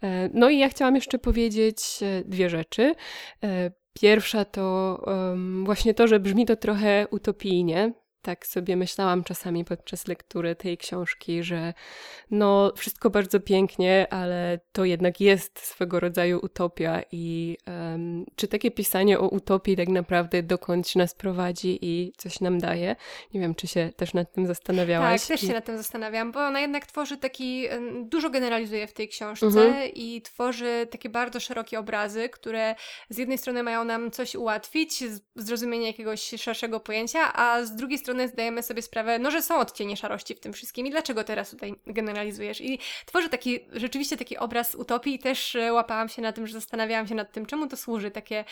E, 0.03 0.29
no 0.33 0.49
i 0.49 0.57
ja 0.57 0.69
chciałam 0.69 0.95
jeszcze 0.95 1.19
powiedzieć 1.19 1.99
e, 2.01 2.23
dwie 2.25 2.49
rzeczy. 2.49 2.95
E, 3.43 3.71
pierwsza 3.93 4.45
to 4.45 5.05
właśnie 5.63 5.93
to, 5.93 6.07
że 6.07 6.19
brzmi 6.19 6.45
to 6.45 6.55
trochę 6.55 7.07
utopijnie, 7.11 7.93
tak 8.21 8.47
sobie 8.47 8.75
myślałam 8.75 9.23
czasami 9.23 9.65
podczas 9.65 10.07
lektury 10.07 10.55
tej 10.55 10.77
książki, 10.77 11.43
że 11.43 11.73
no 12.31 12.73
wszystko 12.75 13.09
bardzo 13.09 13.39
pięknie, 13.39 14.07
ale 14.09 14.59
to 14.71 14.85
jednak 14.85 15.21
jest 15.21 15.59
swego 15.59 15.99
rodzaju 15.99 16.39
utopia 16.43 17.01
i 17.11 17.57
um, 17.67 18.25
czy 18.35 18.47
takie 18.47 18.71
pisanie 18.71 19.19
o 19.19 19.29
utopii 19.29 19.75
tak 19.75 19.87
naprawdę 19.87 20.43
dokądś 20.43 20.95
nas 20.95 21.13
prowadzi 21.13 21.79
i 21.81 22.13
coś 22.17 22.39
nam 22.39 22.59
daje? 22.59 22.95
Nie 23.33 23.39
wiem, 23.39 23.55
czy 23.55 23.67
się 23.67 23.89
też 23.95 24.13
nad 24.13 24.33
tym 24.33 24.47
zastanawiałaś? 24.47 25.21
Tak, 25.21 25.27
też 25.27 25.47
się 25.47 25.53
nad 25.53 25.65
tym 25.65 25.77
zastanawiam, 25.77 26.31
bo 26.31 26.39
ona 26.39 26.59
jednak 26.59 26.85
tworzy 26.85 27.17
taki, 27.17 27.67
dużo 28.03 28.29
generalizuje 28.29 28.87
w 28.87 28.93
tej 28.93 29.07
książce 29.07 29.45
mhm. 29.45 29.91
i 29.93 30.21
tworzy 30.21 30.87
takie 30.91 31.09
bardzo 31.09 31.39
szerokie 31.39 31.79
obrazy, 31.79 32.29
które 32.29 32.75
z 33.09 33.17
jednej 33.17 33.37
strony 33.37 33.63
mają 33.63 33.83
nam 33.83 34.11
coś 34.11 34.35
ułatwić, 34.35 35.03
zrozumienie 35.35 35.87
jakiegoś 35.87 36.21
szerszego 36.37 36.79
pojęcia, 36.79 37.33
a 37.33 37.63
z 37.63 37.75
drugiej 37.75 37.97
strony 37.97 38.08
zdajemy 38.27 38.63
sobie 38.63 38.81
sprawę, 38.81 39.19
no, 39.19 39.31
że 39.31 39.41
są 39.41 39.59
odcienie 39.59 39.97
szarości 39.97 40.35
w 40.35 40.39
tym 40.39 40.53
wszystkim 40.53 40.87
i 40.87 40.91
dlaczego 40.91 41.23
teraz 41.23 41.51
tutaj 41.51 41.75
generalizujesz? 41.87 42.61
I 42.61 42.79
tworzy 43.05 43.29
taki, 43.29 43.59
rzeczywiście 43.73 44.17
taki 44.17 44.37
obraz 44.37 44.75
utopii 44.75 45.15
i 45.15 45.19
też 45.19 45.55
e, 45.55 45.73
łapałam 45.73 46.09
się 46.09 46.21
na 46.21 46.33
tym, 46.33 46.47
że 46.47 46.53
zastanawiałam 46.53 47.07
się 47.07 47.15
nad 47.15 47.31
tym, 47.31 47.45
czemu 47.45 47.67
to 47.67 47.77
służy, 47.77 48.11
takie 48.11 48.45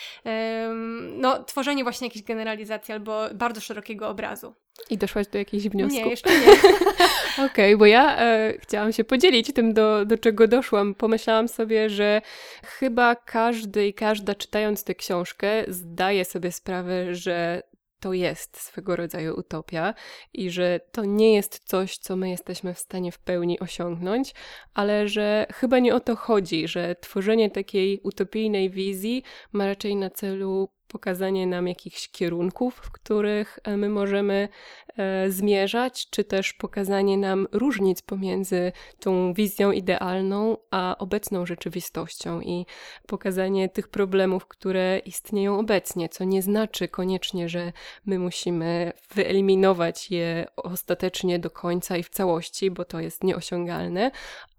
no, 1.17 1.43
tworzenie 1.43 1.83
właśnie 1.83 2.07
jakiejś 2.07 2.25
generalizacji 2.25 2.93
albo 2.93 3.23
bardzo 3.33 3.61
szerokiego 3.61 4.09
obrazu. 4.09 4.53
I 4.89 4.97
doszłaś 4.97 5.27
do 5.27 5.37
jakichś 5.37 5.67
wniosków? 5.67 6.03
Nie, 6.03 6.09
jeszcze 6.09 6.29
nie. 6.29 6.51
Okej, 7.45 7.45
okay, 7.45 7.77
bo 7.77 7.85
ja 7.85 8.17
e, 8.17 8.53
chciałam 8.59 8.93
się 8.93 9.03
podzielić 9.03 9.53
tym, 9.53 9.73
do, 9.73 10.05
do 10.05 10.17
czego 10.17 10.47
doszłam. 10.47 10.95
Pomyślałam 10.95 11.47
sobie, 11.47 11.89
że 11.89 12.21
chyba 12.63 13.15
każdy 13.15 13.87
i 13.87 13.93
każda 13.93 14.35
czytając 14.35 14.83
tę 14.83 14.95
książkę 14.95 15.63
zdaje 15.67 16.25
sobie 16.25 16.51
sprawę, 16.51 17.15
że 17.15 17.63
to 17.99 18.13
jest 18.13 18.57
swego 18.57 18.95
rodzaju 18.95 19.33
utopia 19.33 19.93
i 20.33 20.49
że 20.49 20.79
to 20.91 21.05
nie 21.05 21.33
jest 21.33 21.59
coś, 21.59 21.97
co 21.97 22.15
my 22.15 22.29
jesteśmy 22.29 22.73
w 22.73 22.79
stanie 22.79 23.11
w 23.11 23.19
pełni 23.19 23.59
osiągnąć, 23.59 24.33
ale 24.73 25.07
że 25.07 25.47
chyba 25.53 25.79
nie 25.79 25.95
o 25.95 25.99
to 25.99 26.15
chodzi, 26.15 26.67
że 26.67 26.95
tworzenie 26.95 27.51
takiej 27.51 27.99
utopijnej 28.03 28.69
wizji 28.69 29.23
ma 29.51 29.65
raczej 29.65 29.95
na 29.95 30.09
celu 30.09 30.69
pokazanie 30.87 31.47
nam 31.47 31.67
jakichś 31.67 32.09
kierunków, 32.09 32.75
w 32.75 32.91
których 32.91 33.59
e, 33.63 33.77
my 33.77 33.89
możemy 33.89 34.49
e, 34.97 35.31
zmierzać, 35.31 36.09
czy 36.09 36.23
też 36.23 36.53
pokazanie 36.53 37.17
nam 37.17 37.47
różnic 37.51 38.01
pomiędzy 38.01 38.71
tą 38.99 39.33
wizją 39.33 39.71
idealną 39.71 40.57
a 40.71 40.95
obecną 40.99 41.45
rzeczywistością 41.45 42.41
i 42.41 42.65
pokazanie 43.07 43.69
tych 43.69 43.87
problemów, 43.87 44.45
które 44.45 44.99
istnieją 45.05 45.59
obecnie, 45.59 46.09
co 46.09 46.23
nie 46.23 46.41
znaczy 46.41 46.87
koniecznie, 46.87 47.49
że 47.49 47.73
my 48.05 48.19
musimy 48.19 48.93
wyeliminować 49.15 50.11
je 50.11 50.45
ostatecznie 50.55 51.39
do 51.39 51.49
końca 51.49 51.97
i 51.97 52.03
w 52.03 52.09
całości, 52.09 52.71
bo 52.71 52.85
to 52.85 52.99
jest 52.99 53.23
nieosiągalne, 53.23 54.11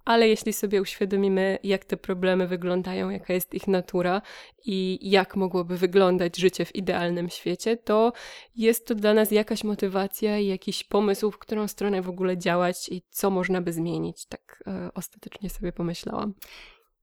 ale 0.08 0.28
jeśli 0.28 0.52
sobie 0.52 0.82
uświadomimy, 0.82 1.58
jak 1.62 1.84
te 1.84 1.96
problemy 1.96 2.46
wyglądają, 2.46 3.10
jaka 3.10 3.32
jest 3.32 3.54
ich 3.54 3.68
natura 3.68 4.22
i 4.64 4.98
jak 5.02 5.36
mogłoby 5.36 5.76
wyglądać 5.76 6.36
życie 6.36 6.64
w 6.64 6.74
idealnym 6.76 7.28
świecie, 7.28 7.76
to 7.76 8.12
jest 8.56 8.86
to 8.86 8.94
dla 8.94 9.14
nas 9.14 9.30
jakaś 9.30 9.64
motywacja 9.64 10.38
i 10.38 10.46
jakiś 10.46 10.84
pomysł, 10.84 11.30
w 11.30 11.38
którą 11.38 11.68
stronę 11.68 12.02
w 12.02 12.08
ogóle 12.08 12.38
działać 12.38 12.88
i 12.88 13.02
co 13.10 13.30
można 13.30 13.60
by 13.60 13.72
zmienić. 13.72 14.26
Tak 14.26 14.62
e, 14.66 14.90
ostatecznie 14.94 15.50
sobie 15.50 15.72
pomyślałam. 15.72 16.34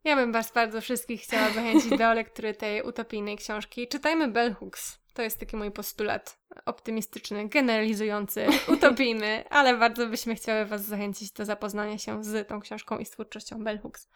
Ja 0.03 0.15
bym 0.15 0.31
Was 0.31 0.53
bardzo 0.53 0.81
wszystkich 0.81 1.21
chciała 1.21 1.49
zachęcić 1.49 1.97
do 1.97 2.13
lektury 2.13 2.53
tej 2.53 2.81
utopijnej 2.81 3.37
książki. 3.37 3.87
Czytajmy 3.87 4.27
Bell 4.27 4.53
Hooks. 4.53 5.04
To 5.15 5.21
jest 5.21 5.39
taki 5.39 5.56
mój 5.56 5.71
postulat 5.71 6.39
optymistyczny, 6.65 7.49
generalizujący, 7.49 8.47
utopijny, 8.73 9.49
ale 9.49 9.78
bardzo 9.78 10.08
byśmy 10.08 10.36
chciały 10.36 10.65
Was 10.65 10.86
zachęcić 10.86 11.32
do 11.32 11.45
zapoznania 11.45 11.97
się 11.97 12.23
z 12.23 12.47
tą 12.47 12.60
książką 12.60 12.97
i 12.97 13.06
z 13.06 13.10
twórczością 13.10 13.63
Bell 13.63 13.80
Hooks. 13.80 14.10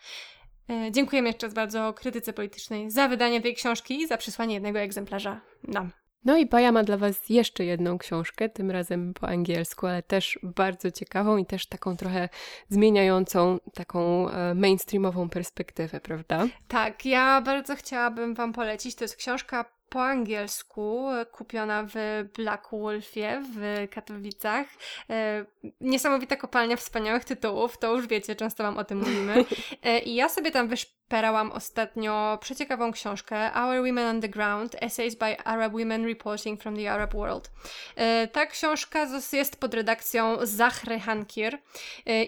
E, 0.70 0.92
dziękujemy 0.92 1.30
jeszcze 1.30 1.48
raz 1.48 1.54
bardzo 1.54 1.94
krytyce 1.94 2.34
politycznej 2.34 2.92
za 2.92 3.08
wydanie 3.08 3.42
tej 3.42 3.56
książki 3.56 4.02
i 4.02 4.08
za 4.08 4.18
przysłanie 4.18 4.54
jednego 4.54 4.80
egzemplarza 4.80 5.42
nam. 5.64 5.92
No 6.26 6.38
i 6.38 6.46
Baja 6.46 6.72
ma 6.72 6.84
dla 6.84 6.98
Was 6.98 7.30
jeszcze 7.30 7.66
jedną 7.66 7.98
książkę, 7.98 8.50
tym 8.50 8.72
razem 8.72 9.14
po 9.14 9.28
angielsku, 9.28 9.88
ale 9.88 10.04
też 10.04 10.40
bardzo 10.44 10.92
ciekawą 10.92 11.38
i 11.38 11.46
też 11.46 11.68
taką 11.68 11.98
trochę 11.98 12.30
zmieniającą, 12.70 13.60
taką 13.74 14.30
e, 14.30 14.56
mainstreamową 14.56 15.30
perspektywę, 15.30 16.00
prawda? 16.00 16.48
Tak, 16.68 17.06
ja 17.06 17.42
bardzo 17.42 17.76
chciałabym 17.76 18.34
Wam 18.34 18.54
polecić. 18.54 18.96
To 18.96 19.04
jest 19.04 19.16
książka 19.16 19.79
po 19.90 20.04
angielsku, 20.04 21.08
kupiona 21.32 21.88
w 21.94 21.94
Black 22.36 22.68
Wolfie 22.72 23.44
w 23.56 23.88
Katowicach. 23.92 24.68
E, 25.10 25.46
niesamowita 25.82 26.36
kopalnia 26.36 26.76
wspaniałych 26.76 27.26
tytułów, 27.26 27.78
to 27.78 27.96
już 27.96 28.08
wiecie, 28.08 28.36
często 28.36 28.64
Wam 28.64 28.78
o 28.78 28.84
tym 28.84 28.98
mówimy. 28.98 29.46
E, 29.84 30.00
I 30.00 30.16
ja 30.16 30.30
sobie 30.30 30.52
tam 30.52 30.68
wyszperałam 31.10 31.52
ostatnio 31.52 32.38
przeciekawą 32.42 32.92
książkę 32.92 33.52
Our 33.56 33.78
Women 33.78 34.08
on 34.08 34.22
the 34.22 34.30
Ground, 34.30 34.76
Essays 34.82 35.16
by 35.16 35.40
Arab 35.40 35.74
Women 35.74 36.06
Reporting 36.06 36.62
from 36.62 36.76
the 36.76 36.92
Arab 36.92 37.14
World. 37.14 37.52
E, 37.96 38.28
ta 38.28 38.46
książka 38.46 39.08
jest 39.34 39.60
pod 39.60 39.74
redakcją 39.74 40.38
Zahry 40.42 41.00
Hankir 41.00 41.58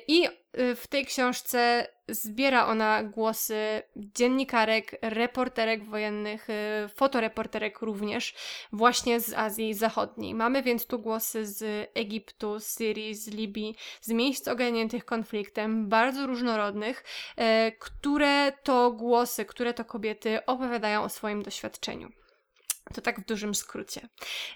i 0.08 0.28
w 0.54 0.88
tej 0.90 1.06
książce 1.06 1.88
zbiera 2.08 2.68
ona 2.68 3.04
głosy 3.04 3.82
dziennikarek, 3.96 4.96
reporterek 5.02 5.86
wojennych, 5.86 6.48
fotoreporterek 6.96 7.82
również, 7.82 8.34
właśnie 8.72 9.20
z 9.20 9.34
Azji 9.34 9.74
Zachodniej. 9.74 10.34
Mamy 10.34 10.64
więc 10.64 10.88
tu 10.88 11.00
głosy 11.00 11.46
z 11.46 11.90
Egiptu, 11.94 12.60
z 12.60 12.66
Syrii, 12.66 13.16
z 13.16 13.28
Libii, 13.28 13.76
z 14.02 14.10
miejsc 14.10 14.48
ogarniętych 14.48 15.06
konfliktem, 15.06 15.90
bardzo 15.90 16.28
różnorodnych, 16.28 17.04
które 17.80 18.52
to 18.64 18.71
głosy, 18.98 19.46
które 19.46 19.74
to 19.74 19.86
kobiety 19.86 20.46
opowiadają 20.46 21.04
o 21.04 21.10
swoim 21.10 21.44
doświadczeniu. 21.44 22.12
To 22.94 23.02
tak 23.02 23.20
w 23.22 23.26
dużym 23.26 23.56
skrócie. 23.56 24.02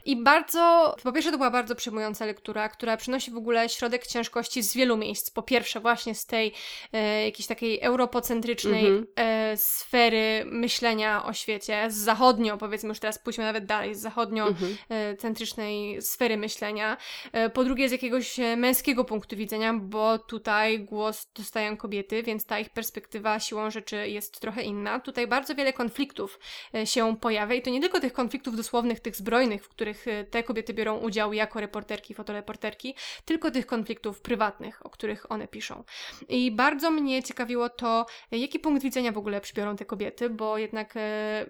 I 0.05 0.23
bardzo, 0.23 0.95
po 1.03 1.11
pierwsze 1.11 1.31
to 1.31 1.37
była 1.37 1.51
bardzo 1.51 1.75
przejmująca 1.75 2.25
lektura, 2.25 2.69
która 2.69 2.97
przynosi 2.97 3.31
w 3.31 3.37
ogóle 3.37 3.69
środek 3.69 4.07
ciężkości 4.07 4.63
z 4.63 4.73
wielu 4.73 4.97
miejsc. 4.97 5.29
Po 5.29 5.43
pierwsze 5.43 5.79
właśnie 5.79 6.15
z 6.15 6.25
tej 6.25 6.53
e, 6.93 7.25
jakiejś 7.25 7.47
takiej 7.47 7.81
europocentrycznej 7.81 8.87
mm 8.87 9.03
-hmm. 9.03 9.07
e, 9.15 9.44
sfery 9.55 10.45
myślenia 10.45 11.25
o 11.25 11.33
świecie, 11.33 11.91
z 11.91 11.95
zachodnio, 11.95 12.57
powiedzmy 12.57 12.89
już 12.89 12.99
teraz 12.99 13.19
pójdźmy 13.19 13.43
nawet 13.43 13.65
dalej, 13.65 13.95
z 13.95 14.01
zachodnio-centrycznej 14.01 15.89
mm 15.89 15.99
-hmm. 15.99 16.01
sfery 16.01 16.37
myślenia. 16.37 16.97
E, 17.31 17.49
po 17.49 17.63
drugie 17.63 17.89
z 17.89 17.91
jakiegoś 17.91 18.39
e, 18.39 18.55
męskiego 18.55 19.05
punktu 19.05 19.35
widzenia, 19.35 19.73
bo 19.73 20.19
tutaj 20.19 20.79
głos 20.79 21.27
dostają 21.35 21.77
kobiety, 21.77 22.23
więc 22.23 22.45
ta 22.45 22.59
ich 22.59 22.69
perspektywa 22.69 23.39
siłą 23.39 23.71
rzeczy 23.71 24.09
jest 24.09 24.39
trochę 24.39 24.61
inna. 24.61 24.99
Tutaj 24.99 25.27
bardzo 25.27 25.55
wiele 25.55 25.73
konfliktów 25.73 26.39
e, 26.75 26.87
się 26.87 27.17
pojawia 27.17 27.55
i 27.55 27.61
to 27.61 27.69
nie 27.69 27.81
tylko 27.81 27.99
tych 27.99 28.13
konfliktów, 28.13 28.55
dosłownych, 28.55 28.99
tych 28.99 29.15
zbrojnych, 29.15 29.65
w 29.65 29.69
których 29.69 30.05
te 30.31 30.43
kobiety 30.43 30.73
biorą 30.73 30.97
udział 30.97 31.33
jako 31.33 31.61
reporterki, 31.61 32.13
fotoreporterki, 32.13 32.95
tylko 33.25 33.51
tych 33.51 33.65
konfliktów 33.65 34.21
prywatnych, 34.21 34.85
o 34.85 34.89
których 34.89 35.31
one 35.31 35.47
piszą. 35.47 35.83
I 36.29 36.51
bardzo 36.51 36.91
mnie 36.91 37.23
ciekawiło 37.23 37.69
to, 37.69 38.05
jaki 38.31 38.59
punkt 38.59 38.83
widzenia 38.83 39.11
w 39.11 39.17
ogóle 39.17 39.34
przybiorą 39.41 39.75
te 39.75 39.85
kobiety, 39.85 40.29
bo 40.29 40.57
jednak 40.57 40.97
e, 40.97 41.45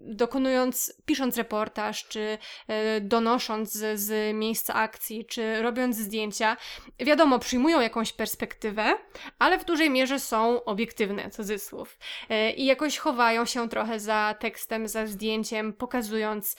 dokonując, 0.00 0.94
pisząc 1.06 1.36
reportaż, 1.36 2.08
czy 2.08 2.38
e, 2.68 3.00
donosząc 3.00 3.72
z, 3.72 4.00
z 4.00 4.36
miejsca 4.36 4.74
akcji, 4.74 5.24
czy 5.24 5.62
robiąc 5.62 5.96
zdjęcia, 5.96 6.56
wiadomo, 6.98 7.38
przyjmują 7.38 7.80
jakąś 7.80 8.12
perspektywę, 8.12 8.94
ale 9.38 9.58
w 9.58 9.64
dużej 9.64 9.90
mierze 9.90 10.18
są 10.20 10.64
obiektywne, 10.64 11.30
cudzysłów. 11.30 11.98
E, 12.28 12.52
I 12.52 12.64
jakoś 12.64 12.98
chowają 12.98 13.44
się 13.44 13.68
trochę 13.68 14.00
za 14.00 14.34
tekstem, 14.40 14.88
za 14.88 15.06
zdjęciem, 15.06 15.72
pokazują 15.72 16.00
pokazując 16.00 16.56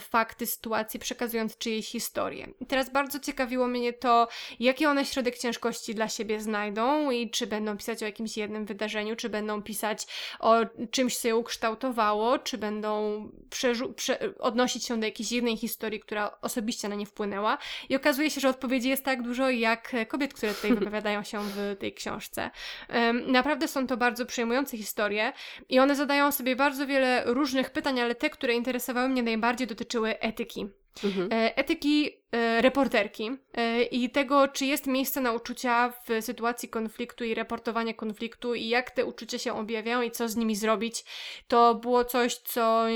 fakty 0.00 0.46
sytuacji, 0.46 1.00
przekazując 1.00 1.58
czyjeś 1.58 1.88
historię. 1.88 2.48
I 2.60 2.66
teraz 2.66 2.90
bardzo 2.92 3.20
ciekawiło 3.20 3.66
mnie 3.66 3.92
to, 3.92 4.28
jaki 4.60 4.86
one 4.86 5.04
środek 5.04 5.38
ciężkości 5.38 5.94
dla 5.94 6.08
siebie 6.08 6.40
znajdą 6.40 7.10
i 7.10 7.30
czy 7.30 7.46
będą 7.46 7.76
pisać 7.76 8.02
o 8.02 8.06
jakimś 8.06 8.36
jednym 8.36 8.64
wydarzeniu, 8.64 9.16
czy 9.16 9.28
będą 9.28 9.62
pisać 9.62 10.06
o 10.40 10.56
czymś, 10.90 11.16
co 11.16 11.28
je 11.28 11.36
ukształtowało, 11.36 12.38
czy 12.38 12.58
będą 12.58 12.98
odnosić 14.38 14.84
się 14.84 15.00
do 15.00 15.06
jakiejś 15.06 15.32
jednej 15.32 15.56
historii, 15.56 16.00
która 16.00 16.38
osobiście 16.42 16.88
na 16.88 16.94
nie 16.94 17.06
wpłynęła. 17.06 17.58
I 17.88 17.96
okazuje 17.96 18.30
się, 18.30 18.40
że 18.40 18.48
odpowiedzi 18.48 18.88
jest 18.88 19.04
tak 19.04 19.22
dużo, 19.22 19.50
jak 19.50 19.92
kobiet, 20.08 20.34
które 20.34 20.54
tutaj 20.54 20.74
wypowiadają 20.78 21.22
się 21.24 21.40
w 21.40 21.76
tej 21.78 21.94
książce. 21.94 22.50
Naprawdę 23.26 23.68
są 23.68 23.86
to 23.86 23.96
bardzo 23.96 24.26
przejmujące 24.26 24.76
historie 24.76 25.32
i 25.68 25.78
one 25.78 25.96
zadają 25.96 26.32
sobie 26.32 26.56
bardzo 26.56 26.86
wiele 26.86 27.22
różnych 27.26 27.70
pytań, 27.70 28.00
ale 28.00 28.14
te, 28.14 28.30
które 28.30 28.54
interesowały 28.54 29.08
mnie 29.08 29.22
najbardziej 29.22 29.66
dotyczyły 29.66 30.18
etyki. 30.18 30.66
Mhm. 31.04 31.32
E, 31.32 31.56
etyki 31.56 32.10
e, 32.32 32.62
reporterki 32.62 33.30
e, 33.54 33.82
i 33.82 34.10
tego, 34.10 34.48
czy 34.48 34.66
jest 34.66 34.86
miejsce 34.86 35.20
na 35.20 35.32
uczucia 35.32 35.92
w 36.08 36.24
sytuacji 36.24 36.68
konfliktu 36.68 37.24
i 37.24 37.34
reportowania 37.34 37.94
konfliktu 37.94 38.54
i 38.54 38.68
jak 38.68 38.90
te 38.90 39.04
uczucia 39.04 39.38
się 39.38 39.54
objawiają 39.54 40.02
i 40.02 40.10
co 40.10 40.28
z 40.28 40.36
nimi 40.36 40.56
zrobić. 40.56 41.04
To 41.48 41.74
było 41.74 42.04
coś, 42.04 42.34
co 42.36 42.86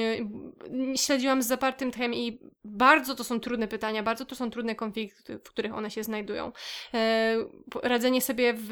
śledziłam 0.97 1.43
z 1.43 1.47
zapartym 1.47 1.91
tchem 1.91 2.15
i 2.15 2.39
bardzo 2.65 3.15
to 3.15 3.25
są 3.25 3.41
trudne 3.41 3.69
pytania, 3.69 4.03
bardzo 4.03 4.25
to 4.25 4.35
są 4.35 4.51
trudne 4.51 4.75
konflikty, 4.75 5.39
w 5.39 5.51
których 5.51 5.75
one 5.75 5.91
się 5.91 6.05
znajdują. 6.05 6.53
Radzenie 7.83 8.21
sobie 8.21 8.55
w 8.57 8.71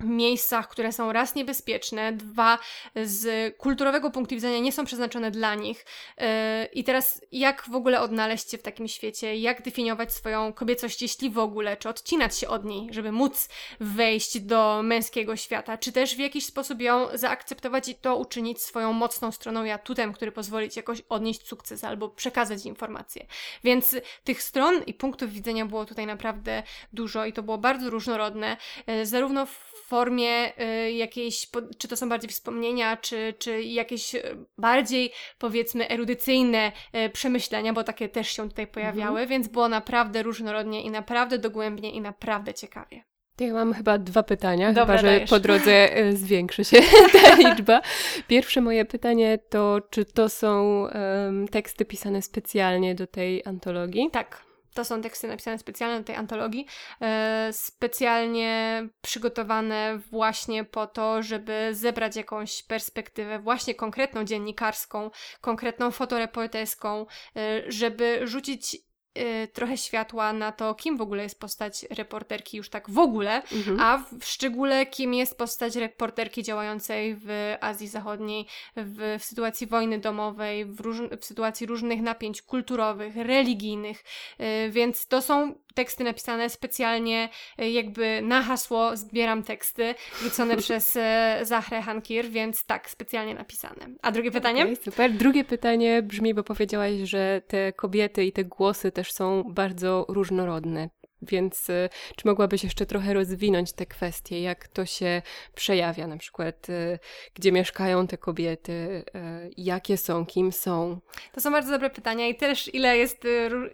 miejscach, 0.00 0.68
które 0.68 0.92
są 0.92 1.12
raz 1.12 1.34
niebezpieczne, 1.34 2.12
dwa 2.12 2.58
z 3.04 3.56
kulturowego 3.56 4.10
punktu 4.10 4.34
widzenia 4.34 4.58
nie 4.58 4.72
są 4.72 4.84
przeznaczone 4.84 5.30
dla 5.30 5.54
nich. 5.54 5.84
Yy, 6.18 6.26
I 6.72 6.84
teraz 6.84 7.20
jak 7.32 7.64
w 7.68 7.74
ogóle 7.74 8.00
odnaleźć 8.00 8.50
się 8.50 8.58
w 8.58 8.62
takim 8.62 8.88
świecie, 8.88 9.36
jak 9.36 9.62
definiować 9.62 10.12
swoją 10.12 10.52
kobiecość, 10.52 11.02
jeśli 11.02 11.30
w 11.30 11.38
ogóle, 11.38 11.76
czy 11.76 11.88
odcinać 11.88 12.38
się 12.38 12.48
od 12.48 12.64
niej, 12.64 12.88
żeby 12.90 13.12
móc 13.12 13.48
wejść 13.80 14.40
do 14.40 14.80
męskiego 14.84 15.36
świata, 15.36 15.78
czy 15.78 15.92
też 15.92 16.16
w 16.16 16.18
jakiś 16.18 16.46
sposób 16.46 16.80
ją 16.80 17.08
zaakceptować 17.14 17.88
i 17.88 17.94
to 17.94 18.16
uczynić 18.16 18.62
swoją 18.62 18.92
mocną 18.92 19.32
stroną, 19.32 19.64
ja 19.64 19.78
tutem, 19.78 20.12
który 20.12 20.32
pozwoli 20.32 20.70
ci 20.70 20.78
jakoś 20.78 21.02
odnieść 21.08 21.46
sukces 21.46 21.84
albo 21.84 22.08
przekazać 22.08 22.66
informacje. 22.66 23.26
Więc 23.64 23.96
tych 24.24 24.42
stron 24.42 24.82
i 24.86 24.94
punktów 24.94 25.30
widzenia 25.30 25.66
było 25.66 25.84
tutaj 25.84 26.06
naprawdę 26.06 26.62
dużo 26.92 27.24
i 27.24 27.32
to 27.32 27.42
było 27.42 27.58
bardzo 27.58 27.90
różnorodne, 27.90 28.56
yy, 28.86 29.06
zarówno 29.06 29.46
w 29.46 29.74
formie 29.84 30.52
y, 30.60 30.92
jakiejś, 30.92 31.48
czy 31.78 31.88
to 31.88 31.96
są 31.96 32.08
bardziej 32.08 32.30
wspomnienia, 32.30 32.96
czy, 32.96 33.34
czy 33.38 33.62
jakieś 33.62 34.14
y, 34.14 34.22
bardziej 34.58 35.12
powiedzmy 35.38 35.88
erudycyjne 35.88 36.72
y, 37.06 37.10
przemyślenia, 37.10 37.72
bo 37.72 37.84
takie 37.84 38.08
też 38.08 38.28
się 38.28 38.48
tutaj 38.48 38.66
pojawiały, 38.66 39.20
mhm. 39.20 39.28
więc 39.28 39.48
było 39.48 39.68
naprawdę 39.68 40.22
różnorodnie 40.22 40.82
i 40.82 40.90
naprawdę 40.90 41.38
dogłębnie 41.38 41.90
i 41.90 42.00
naprawdę 42.00 42.54
ciekawie. 42.54 43.04
Ja 43.40 43.52
mam 43.52 43.72
chyba 43.72 43.98
dwa 43.98 44.22
pytania, 44.22 44.72
Dobra, 44.72 44.96
chyba 44.96 45.10
że 45.10 45.20
po 45.20 45.40
drodze 45.40 45.88
zwiększy 46.22 46.64
się 46.64 46.76
ta 47.22 47.34
liczba. 47.34 47.80
Pierwsze 48.28 48.60
moje 48.60 48.84
pytanie 48.84 49.38
to, 49.48 49.80
czy 49.90 50.04
to 50.04 50.28
są 50.28 50.80
um, 50.82 51.48
teksty 51.48 51.84
pisane 51.84 52.22
specjalnie 52.22 52.94
do 52.94 53.06
tej 53.06 53.42
antologii? 53.44 54.10
Tak. 54.12 54.53
To 54.74 54.84
są 54.84 55.02
teksty 55.02 55.28
napisane 55.28 55.58
specjalnie 55.58 55.98
do 55.98 56.04
tej 56.04 56.16
antologii, 56.16 56.66
e, 57.00 57.48
specjalnie 57.52 58.82
przygotowane 59.00 59.98
właśnie 60.10 60.64
po 60.64 60.86
to, 60.86 61.22
żeby 61.22 61.68
zebrać 61.72 62.16
jakąś 62.16 62.62
perspektywę, 62.62 63.38
właśnie 63.38 63.74
konkretną 63.74 64.24
dziennikarską, 64.24 65.10
konkretną 65.40 65.90
fotoreporterską, 65.90 67.06
e, 67.36 67.62
żeby 67.68 68.20
rzucić 68.24 68.76
Y, 69.18 69.48
trochę 69.52 69.76
światła 69.76 70.32
na 70.32 70.52
to, 70.52 70.74
kim 70.74 70.96
w 70.96 71.00
ogóle 71.00 71.22
jest 71.22 71.40
postać 71.40 71.86
reporterki 71.90 72.56
już 72.56 72.68
tak 72.70 72.90
w 72.90 72.98
ogóle, 72.98 73.42
mhm. 73.52 73.80
a 73.80 74.04
w 74.20 74.24
szczególe 74.24 74.86
kim 74.86 75.14
jest 75.14 75.38
postać 75.38 75.76
reporterki 75.76 76.42
działającej 76.42 77.16
w 77.16 77.56
Azji 77.60 77.88
Zachodniej, 77.88 78.46
w, 78.76 79.16
w 79.20 79.24
sytuacji 79.24 79.66
wojny 79.66 79.98
domowej, 79.98 80.64
w, 80.64 80.80
róż, 80.80 80.98
w 81.20 81.24
sytuacji 81.24 81.66
różnych 81.66 82.02
napięć 82.02 82.42
kulturowych, 82.42 83.16
religijnych, 83.16 84.04
y, 84.40 84.70
więc 84.70 85.06
to 85.06 85.22
są 85.22 85.54
teksty 85.74 86.04
napisane 86.04 86.50
specjalnie 86.50 87.28
y, 87.60 87.70
jakby 87.70 88.20
na 88.22 88.42
hasło 88.42 88.96
zbieram 88.96 89.42
teksty 89.42 89.94
rzucone 90.22 90.56
przez 90.64 90.98
Zachrę 91.42 91.82
Hankir, 91.82 92.28
więc 92.28 92.64
tak, 92.64 92.90
specjalnie 92.90 93.34
napisane. 93.34 93.86
A 94.02 94.12
drugie 94.12 94.30
pytanie? 94.30 94.62
Okay, 94.62 94.76
super. 94.76 95.12
Drugie 95.12 95.44
pytanie 95.44 96.02
brzmi, 96.02 96.34
bo 96.34 96.42
powiedziałaś, 96.42 96.92
że 97.02 97.42
te 97.46 97.72
kobiety 97.72 98.24
i 98.24 98.32
te 98.32 98.44
głosy 98.44 98.92
też 98.92 99.12
są 99.12 99.42
bardzo 99.42 100.06
różnorodne. 100.08 100.88
Więc 101.24 101.70
y, 101.70 101.88
czy 102.16 102.28
mogłabyś 102.28 102.64
jeszcze 102.64 102.86
trochę 102.86 103.14
rozwinąć 103.14 103.72
te 103.72 103.86
kwestie, 103.86 104.40
jak 104.42 104.68
to 104.68 104.86
się 104.86 105.22
przejawia, 105.54 106.06
na 106.06 106.16
przykład 106.16 106.68
y, 106.68 106.98
gdzie 107.34 107.52
mieszkają 107.52 108.06
te 108.06 108.18
kobiety, 108.18 108.72
y, 108.72 109.50
jakie 109.56 109.96
są, 109.96 110.26
kim 110.26 110.52
są? 110.52 111.00
To 111.32 111.40
są 111.40 111.50
bardzo 111.50 111.72
dobre 111.72 111.90
pytania 111.90 112.28
i 112.28 112.34
też 112.34 112.74
ile 112.74 112.96
jest, 112.98 113.24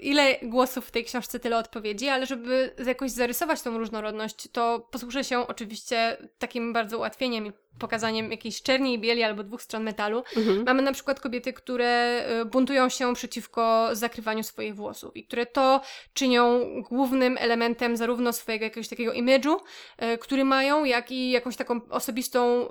ile 0.01 0.39
głosów 0.43 0.87
w 0.87 0.91
tej 0.91 1.05
książce, 1.05 1.41
tyle 1.41 1.59
odpowiedzi, 1.59 2.09
ale 2.09 2.27
żeby 2.27 2.75
jakoś 2.87 3.11
zarysować 3.11 3.63
tą 3.63 3.79
różnorodność, 3.79 4.49
to 4.53 4.89
posłużę 4.91 5.25
się 5.25 5.47
oczywiście 5.47 6.17
takim 6.39 6.73
bardzo 6.73 6.99
ułatwieniem 6.99 7.53
pokazaniem 7.79 8.31
jakiejś 8.31 8.63
czerni 8.63 8.95
i 8.95 8.99
bieli 8.99 9.23
albo 9.23 9.43
dwóch 9.43 9.63
stron 9.63 9.83
metalu. 9.83 10.23
Mhm. 10.37 10.65
Mamy 10.65 10.83
na 10.83 10.93
przykład 10.93 11.21
kobiety, 11.21 11.53
które 11.53 12.25
buntują 12.51 12.89
się 12.89 13.15
przeciwko 13.15 13.89
zakrywaniu 13.93 14.43
swoich 14.43 14.75
włosów 14.75 15.17
i 15.17 15.25
które 15.25 15.47
to 15.47 15.81
czynią 16.15 16.61
głównym 16.83 17.37
elementem 17.41 17.97
zarówno 17.97 18.33
swojego 18.33 18.65
jakiegoś 18.65 18.89
takiego 18.89 19.13
imidżu, 19.13 19.61
e, 19.99 20.19
który 20.19 20.45
mają, 20.45 20.85
jak 20.85 21.11
i 21.11 21.31
jakąś 21.31 21.57
taką 21.57 21.81
osobistą 21.89 22.69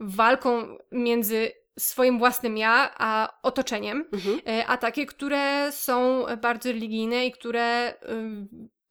walką 0.00 0.78
między 0.92 1.52
swoim 1.78 2.18
własnym 2.18 2.56
ja, 2.56 2.90
a 2.98 3.38
otoczeniem, 3.42 4.04
mhm. 4.12 4.40
A 4.66 4.76
takie, 4.76 5.06
które 5.06 5.72
są 5.72 6.24
bardzo 6.42 6.68
religijne 6.68 7.26
i 7.26 7.32
które 7.32 7.94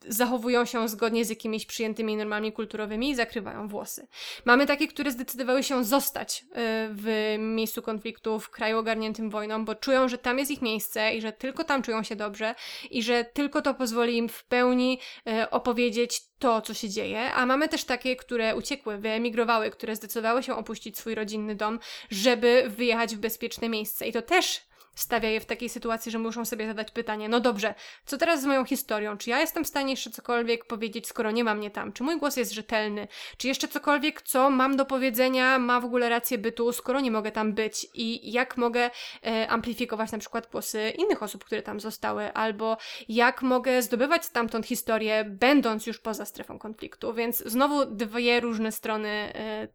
zachowują 0.08 0.66
się 0.66 0.90
zgodnie 0.90 1.26
z 1.26 1.30
jakimiś 1.30 1.66
przyjętymi 1.66 2.18
normami 2.18 2.52
kulturowymi 2.52 3.10
i 3.10 3.16
zakrywają 3.16 3.68
włosy. 3.68 4.08
Mamy 4.46 4.68
takie, 4.68 4.88
które 4.88 5.12
zdecydowały 5.12 5.64
się 5.64 5.84
zostać 5.84 6.42
y, 6.42 6.46
w 6.92 7.36
miejscu 7.40 7.82
konfliktu, 7.82 8.40
w 8.40 8.50
kraju 8.50 8.78
ogarniętym 8.78 9.30
wojną, 9.30 9.66
bo 9.66 9.76
czują, 9.76 10.08
że 10.08 10.18
tam 10.18 10.40
jest 10.40 10.52
ich 10.52 10.62
miejsce 10.62 11.14
i 11.14 11.22
że 11.22 11.32
tylko 11.32 11.64
tam 11.64 11.82
czują 11.82 12.04
się 12.04 12.16
dobrze 12.16 12.56
i 12.92 13.04
że 13.04 13.26
tylko 13.26 13.62
to 13.62 13.74
pozwoli 13.74 14.18
im 14.18 14.30
w 14.30 14.44
pełni 14.44 15.00
y, 15.28 15.50
opowiedzieć 15.50 16.22
to, 16.40 16.62
co 16.62 16.74
się 16.74 16.90
dzieje, 16.90 17.34
a 17.34 17.46
mamy 17.46 17.70
też 17.70 17.84
takie, 17.84 18.16
które 18.16 18.56
uciekły, 18.56 18.98
wyemigrowały, 18.98 19.70
które 19.70 19.96
zdecydowały 19.96 20.44
się 20.44 20.56
opuścić 20.56 20.98
swój 20.98 21.16
rodzinny 21.16 21.56
dom, 21.56 21.80
żeby 22.10 22.66
wyjechać 22.68 23.16
w 23.16 23.20
bezpieczne 23.20 23.70
miejsce. 23.70 24.08
I 24.08 24.12
to 24.12 24.22
też 24.22 24.71
stawia 25.02 25.30
je 25.30 25.40
w 25.40 25.46
takiej 25.46 25.70
sytuacji, 25.70 26.12
że 26.12 26.20
muszą 26.20 26.46
sobie 26.46 26.68
zadać 26.68 26.92
pytanie: 26.92 27.30
no 27.30 27.40
dobrze, 27.40 27.76
co 28.06 28.18
teraz 28.18 28.42
z 28.42 28.46
moją 28.46 28.66
historią? 28.66 29.18
Czy 29.18 29.30
ja 29.30 29.40
jestem 29.40 29.64
w 29.64 29.68
stanie 29.68 29.92
jeszcze 29.94 30.10
cokolwiek 30.10 30.66
powiedzieć, 30.66 31.08
skoro 31.08 31.32
nie 31.32 31.44
ma 31.44 31.56
mnie 31.56 31.72
tam? 31.72 31.94
Czy 31.94 32.04
mój 32.04 32.20
głos 32.20 32.38
jest 32.38 32.52
rzetelny? 32.52 33.08
Czy 33.38 33.48
jeszcze 33.48 33.68
cokolwiek, 33.68 34.22
co 34.22 34.50
mam 34.50 34.78
do 34.78 34.86
powiedzenia, 34.86 35.60
ma 35.60 35.80
w 35.80 35.86
ogóle 35.86 36.10
rację 36.10 36.38
bytu, 36.38 36.74
skoro 36.74 37.00
nie 37.00 37.12
mogę 37.12 37.32
tam 37.32 37.54
być? 37.54 37.88
I 37.94 38.32
jak 38.32 38.58
mogę 38.58 38.90
e, 39.26 39.48
amplifikować 39.48 40.12
na 40.12 40.18
przykład 40.18 40.52
głosy 40.52 40.90
innych 40.90 41.24
osób, 41.24 41.44
które 41.44 41.62
tam 41.62 41.80
zostały? 41.80 42.34
Albo 42.34 42.78
jak 43.10 43.42
mogę 43.42 43.82
zdobywać 43.82 44.26
stamtąd 44.26 44.66
historię, 44.66 45.26
będąc 45.30 45.88
już 45.88 46.00
poza 46.00 46.26
strefą 46.26 46.60
konfliktu? 46.60 47.14
Więc 47.14 47.38
znowu 47.38 47.86
dwie 47.86 48.40
różne 48.40 48.72
strony. 48.72 49.10
E, 49.10 49.68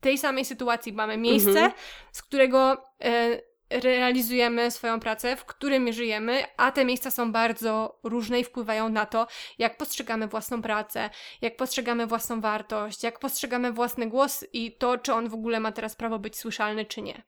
tej 0.00 0.18
samej 0.18 0.44
sytuacji 0.44 0.92
mamy 0.92 1.16
miejsce, 1.16 1.50
mhm. 1.50 1.72
z 2.12 2.22
którego 2.22 2.84
e, 3.02 3.40
realizujemy 3.70 4.70
swoją 4.70 5.00
pracę, 5.00 5.36
w 5.36 5.44
którym 5.44 5.92
żyjemy, 5.92 6.42
a 6.56 6.72
te 6.72 6.84
miejsca 6.84 7.10
są 7.10 7.32
bardzo 7.32 7.98
różne 8.02 8.40
i 8.40 8.44
wpływają 8.44 8.88
na 8.88 9.06
to, 9.06 9.26
jak 9.58 9.76
postrzegamy 9.76 10.28
własną 10.28 10.62
pracę, 10.62 11.10
jak 11.40 11.56
postrzegamy 11.56 12.06
własną 12.06 12.40
wartość, 12.40 13.02
jak 13.02 13.18
postrzegamy 13.18 13.72
własny 13.72 14.06
głos 14.06 14.44
i 14.52 14.72
to, 14.72 14.98
czy 14.98 15.12
on 15.12 15.28
w 15.28 15.34
ogóle 15.34 15.60
ma 15.60 15.72
teraz 15.72 15.96
prawo 15.96 16.18
być 16.18 16.36
słyszalny, 16.36 16.84
czy 16.84 17.02
nie. 17.02 17.22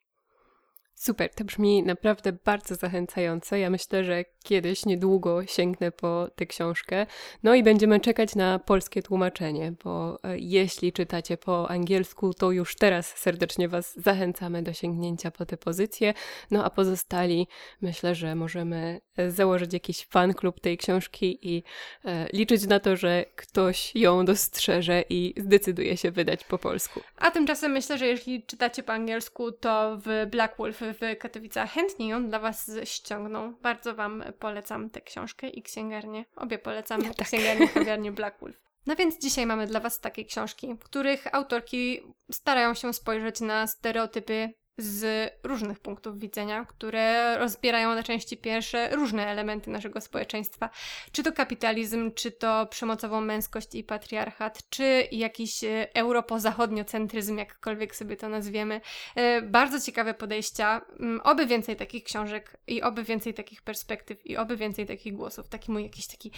Super, 0.95 1.35
to 1.35 1.45
brzmi 1.45 1.83
naprawdę 1.83 2.33
bardzo 2.33 2.75
zachęcająco. 2.75 3.57
Ja 3.57 3.71
myślę, 3.71 4.05
że 4.05 4.25
kiedyś, 4.49 4.87
niedługo 4.87 5.47
sięgnę 5.47 5.93
po 5.93 6.29
tę 6.37 6.47
książkę. 6.47 7.07
No 7.43 7.55
i 7.55 7.63
będziemy 7.63 8.01
czekać 8.01 8.35
na 8.35 8.59
polskie 8.59 9.03
tłumaczenie, 9.03 9.73
bo 9.85 10.19
e, 10.25 10.39
jeśli 10.39 10.93
czytacie 10.93 11.37
po 11.37 11.71
angielsku, 11.71 12.35
to 12.35 12.51
już 12.51 12.77
teraz 12.77 13.07
serdecznie 13.07 13.69
Was 13.69 14.01
zachęcamy 14.01 14.63
do 14.63 14.73
sięgnięcia 14.73 15.31
po 15.31 15.47
tę 15.47 15.57
pozycję. 15.57 16.15
No 16.51 16.65
a 16.65 16.71
pozostali 16.71 17.47
myślę, 17.81 18.15
że 18.15 18.35
możemy 18.35 19.01
e, 19.17 19.31
założyć 19.31 19.73
jakiś 19.73 20.07
fan 20.07 20.35
klub 20.35 20.61
tej 20.61 20.79
książki 20.79 21.39
i 21.43 21.63
e, 22.05 22.29
liczyć 22.33 22.67
na 22.67 22.81
to, 22.81 22.97
że 22.97 23.25
ktoś 23.37 23.95
ją 23.95 24.25
dostrzeże 24.25 25.05
i 25.11 25.35
zdecyduje 25.37 25.97
się 25.97 26.11
wydać 26.11 26.45
po 26.45 26.59
polsku. 26.59 27.01
A 27.17 27.31
tymczasem 27.31 27.73
myślę, 27.73 27.99
że 27.99 28.07
jeśli 28.07 28.43
czytacie 28.43 28.83
po 28.83 28.93
angielsku, 28.93 29.53
to 29.53 29.99
w 30.05 30.27
Black 30.31 30.57
Wolf 30.59 30.81
w 30.81 31.19
Katowicach 31.19 31.71
chętnie 31.71 32.09
ją 32.09 32.29
dla 32.29 32.39
Was 32.39 32.71
ściągną. 32.85 33.55
Bardzo 33.63 33.95
Wam 33.95 34.25
polecam 34.39 34.91
tę 34.91 35.01
książkę 35.01 35.49
i 35.49 35.63
księgarnię. 35.63 36.25
Obie 36.37 36.59
polecam 36.59 37.03
ja, 37.03 37.15
tak. 37.15 37.27
księgarnię 37.27 37.67
i 37.67 37.69
księgarnię 37.75 38.13
Black 38.13 38.41
Wolf. 38.41 38.57
No 38.87 38.97
więc 38.97 39.19
dzisiaj 39.19 39.47
mamy 39.47 39.67
dla 39.67 39.81
Was 39.81 40.01
takie 40.01 40.25
książki, 40.25 40.75
w 40.75 40.85
których 40.85 41.35
autorki 41.35 42.01
starają 42.33 42.75
się 42.75 42.93
spojrzeć 42.93 43.41
na 43.41 43.67
stereotypy 43.67 44.53
z 44.79 45.33
różnych 45.43 45.79
punktów 45.81 46.19
widzenia, 46.19 46.65
które 46.65 47.39
rozbierają 47.39 47.95
na 47.95 48.03
części 48.03 48.37
pierwsze 48.37 48.97
różne 48.97 49.27
elementy 49.27 49.71
naszego 49.71 50.01
społeczeństwa. 50.01 50.71
Czy 51.13 51.23
to 51.23 51.33
kapitalizm, 51.33 52.13
czy 52.15 52.31
to 52.31 52.67
przemocową 52.67 53.21
męskość 53.21 53.75
i 53.75 53.85
patriarchat, 53.85 54.71
czy 54.71 55.09
jakiś 55.13 55.65
e, 55.65 55.95
europozachodniocentryzm, 55.95 57.39
jakkolwiek 57.39 57.97
sobie 57.97 58.17
to 58.17 58.29
nazwiemy. 58.29 58.81
E, 59.15 59.43
bardzo 59.43 59.81
ciekawe 59.81 60.15
podejścia. 60.15 60.81
Mm, 61.01 61.21
oby 61.25 61.47
więcej 61.47 61.77
takich 61.77 62.05
książek 62.05 62.57
i 62.67 62.83
oby 62.83 63.05
więcej 63.05 63.35
takich 63.35 63.63
perspektyw 63.63 64.27
i 64.27 64.37
oby 64.37 64.57
więcej 64.57 64.87
takich 64.87 65.15
głosów. 65.15 65.49
Taki 65.49 65.73
mój 65.73 65.83
jakiś 65.83 66.07
taki 66.07 66.31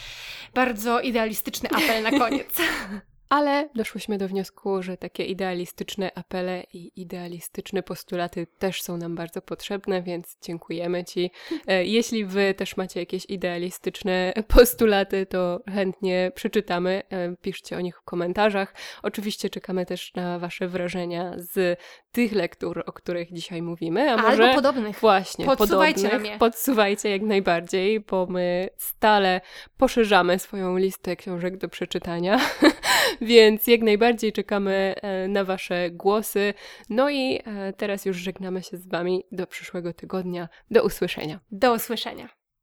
bardzo 0.55 1.01
idealistyczny 1.01 1.69
apel 1.69 2.03
na 2.03 2.11
koniec. 2.11 2.57
Ale 3.31 3.69
doszłyśmy 3.75 4.19
do 4.19 4.29
wniosku, 4.29 4.83
że 4.83 4.97
takie 4.97 5.25
idealistyczne 5.25 6.11
apele 6.15 6.65
i 6.73 7.01
idealistyczne 7.01 7.83
postulaty 7.83 8.47
też 8.59 8.83
są 8.83 8.97
nam 8.97 9.15
bardzo 9.15 9.43
potrzebne, 9.43 10.03
więc 10.03 10.39
dziękujemy 10.43 11.05
Ci. 11.05 11.31
E, 11.67 11.85
jeśli 11.85 12.25
Wy 12.25 12.55
też 12.55 12.77
macie 12.77 13.01
jakieś 13.01 13.25
idealistyczne 13.29 14.33
postulaty, 14.57 15.27
to 15.27 15.61
chętnie 15.75 16.33
przeczytamy. 16.35 17.03
E, 17.11 17.37
piszcie 17.37 17.77
o 17.77 17.81
nich 17.81 17.99
w 17.99 18.03
komentarzach. 18.03 18.75
Oczywiście 19.03 19.51
czekamy 19.51 19.87
też 19.87 20.15
na 20.15 20.39
Wasze 20.39 20.69
wrażenia 20.69 21.35
z 21.37 21.79
tych 22.13 22.33
lektur, 22.33 22.83
o 22.87 22.93
których 22.93 23.33
dzisiaj 23.33 23.63
mówimy. 23.63 24.13
A 24.13 24.17
może 24.17 24.43
Albo 24.45 24.55
podobnych. 24.55 25.01
Właśnie, 25.01 25.47
Podsuwajcie 25.47 26.03
podobnych. 26.03 26.39
Podsuwajcie 26.39 27.11
jak 27.11 27.23
najbardziej, 27.23 28.01
bo 28.01 28.27
my 28.27 28.69
stale 28.77 29.41
poszerzamy 29.77 30.39
swoją 30.39 30.77
listę 30.77 31.17
książek 31.17 31.57
do 31.57 31.69
przeczytania. 31.69 32.41
Więc 33.21 33.67
jak 33.67 33.81
najbardziej 33.81 34.33
czekamy 34.33 34.95
e, 35.03 35.29
na 35.29 35.45
Wasze 35.45 35.91
głosy. 35.91 36.55
No 36.91 37.11
i 37.11 37.41
e, 37.45 37.73
teraz 37.73 38.05
już 38.05 38.17
żegnamy 38.17 38.63
się 38.63 38.77
z 38.77 38.89
Wami 38.89 39.25
do 39.33 39.47
przyszłego 39.47 39.93
tygodnia. 39.93 40.49
Do 40.71 40.85
usłyszenia. 40.85 41.41
Do 41.51 41.75
usłyszenia. 41.75 42.40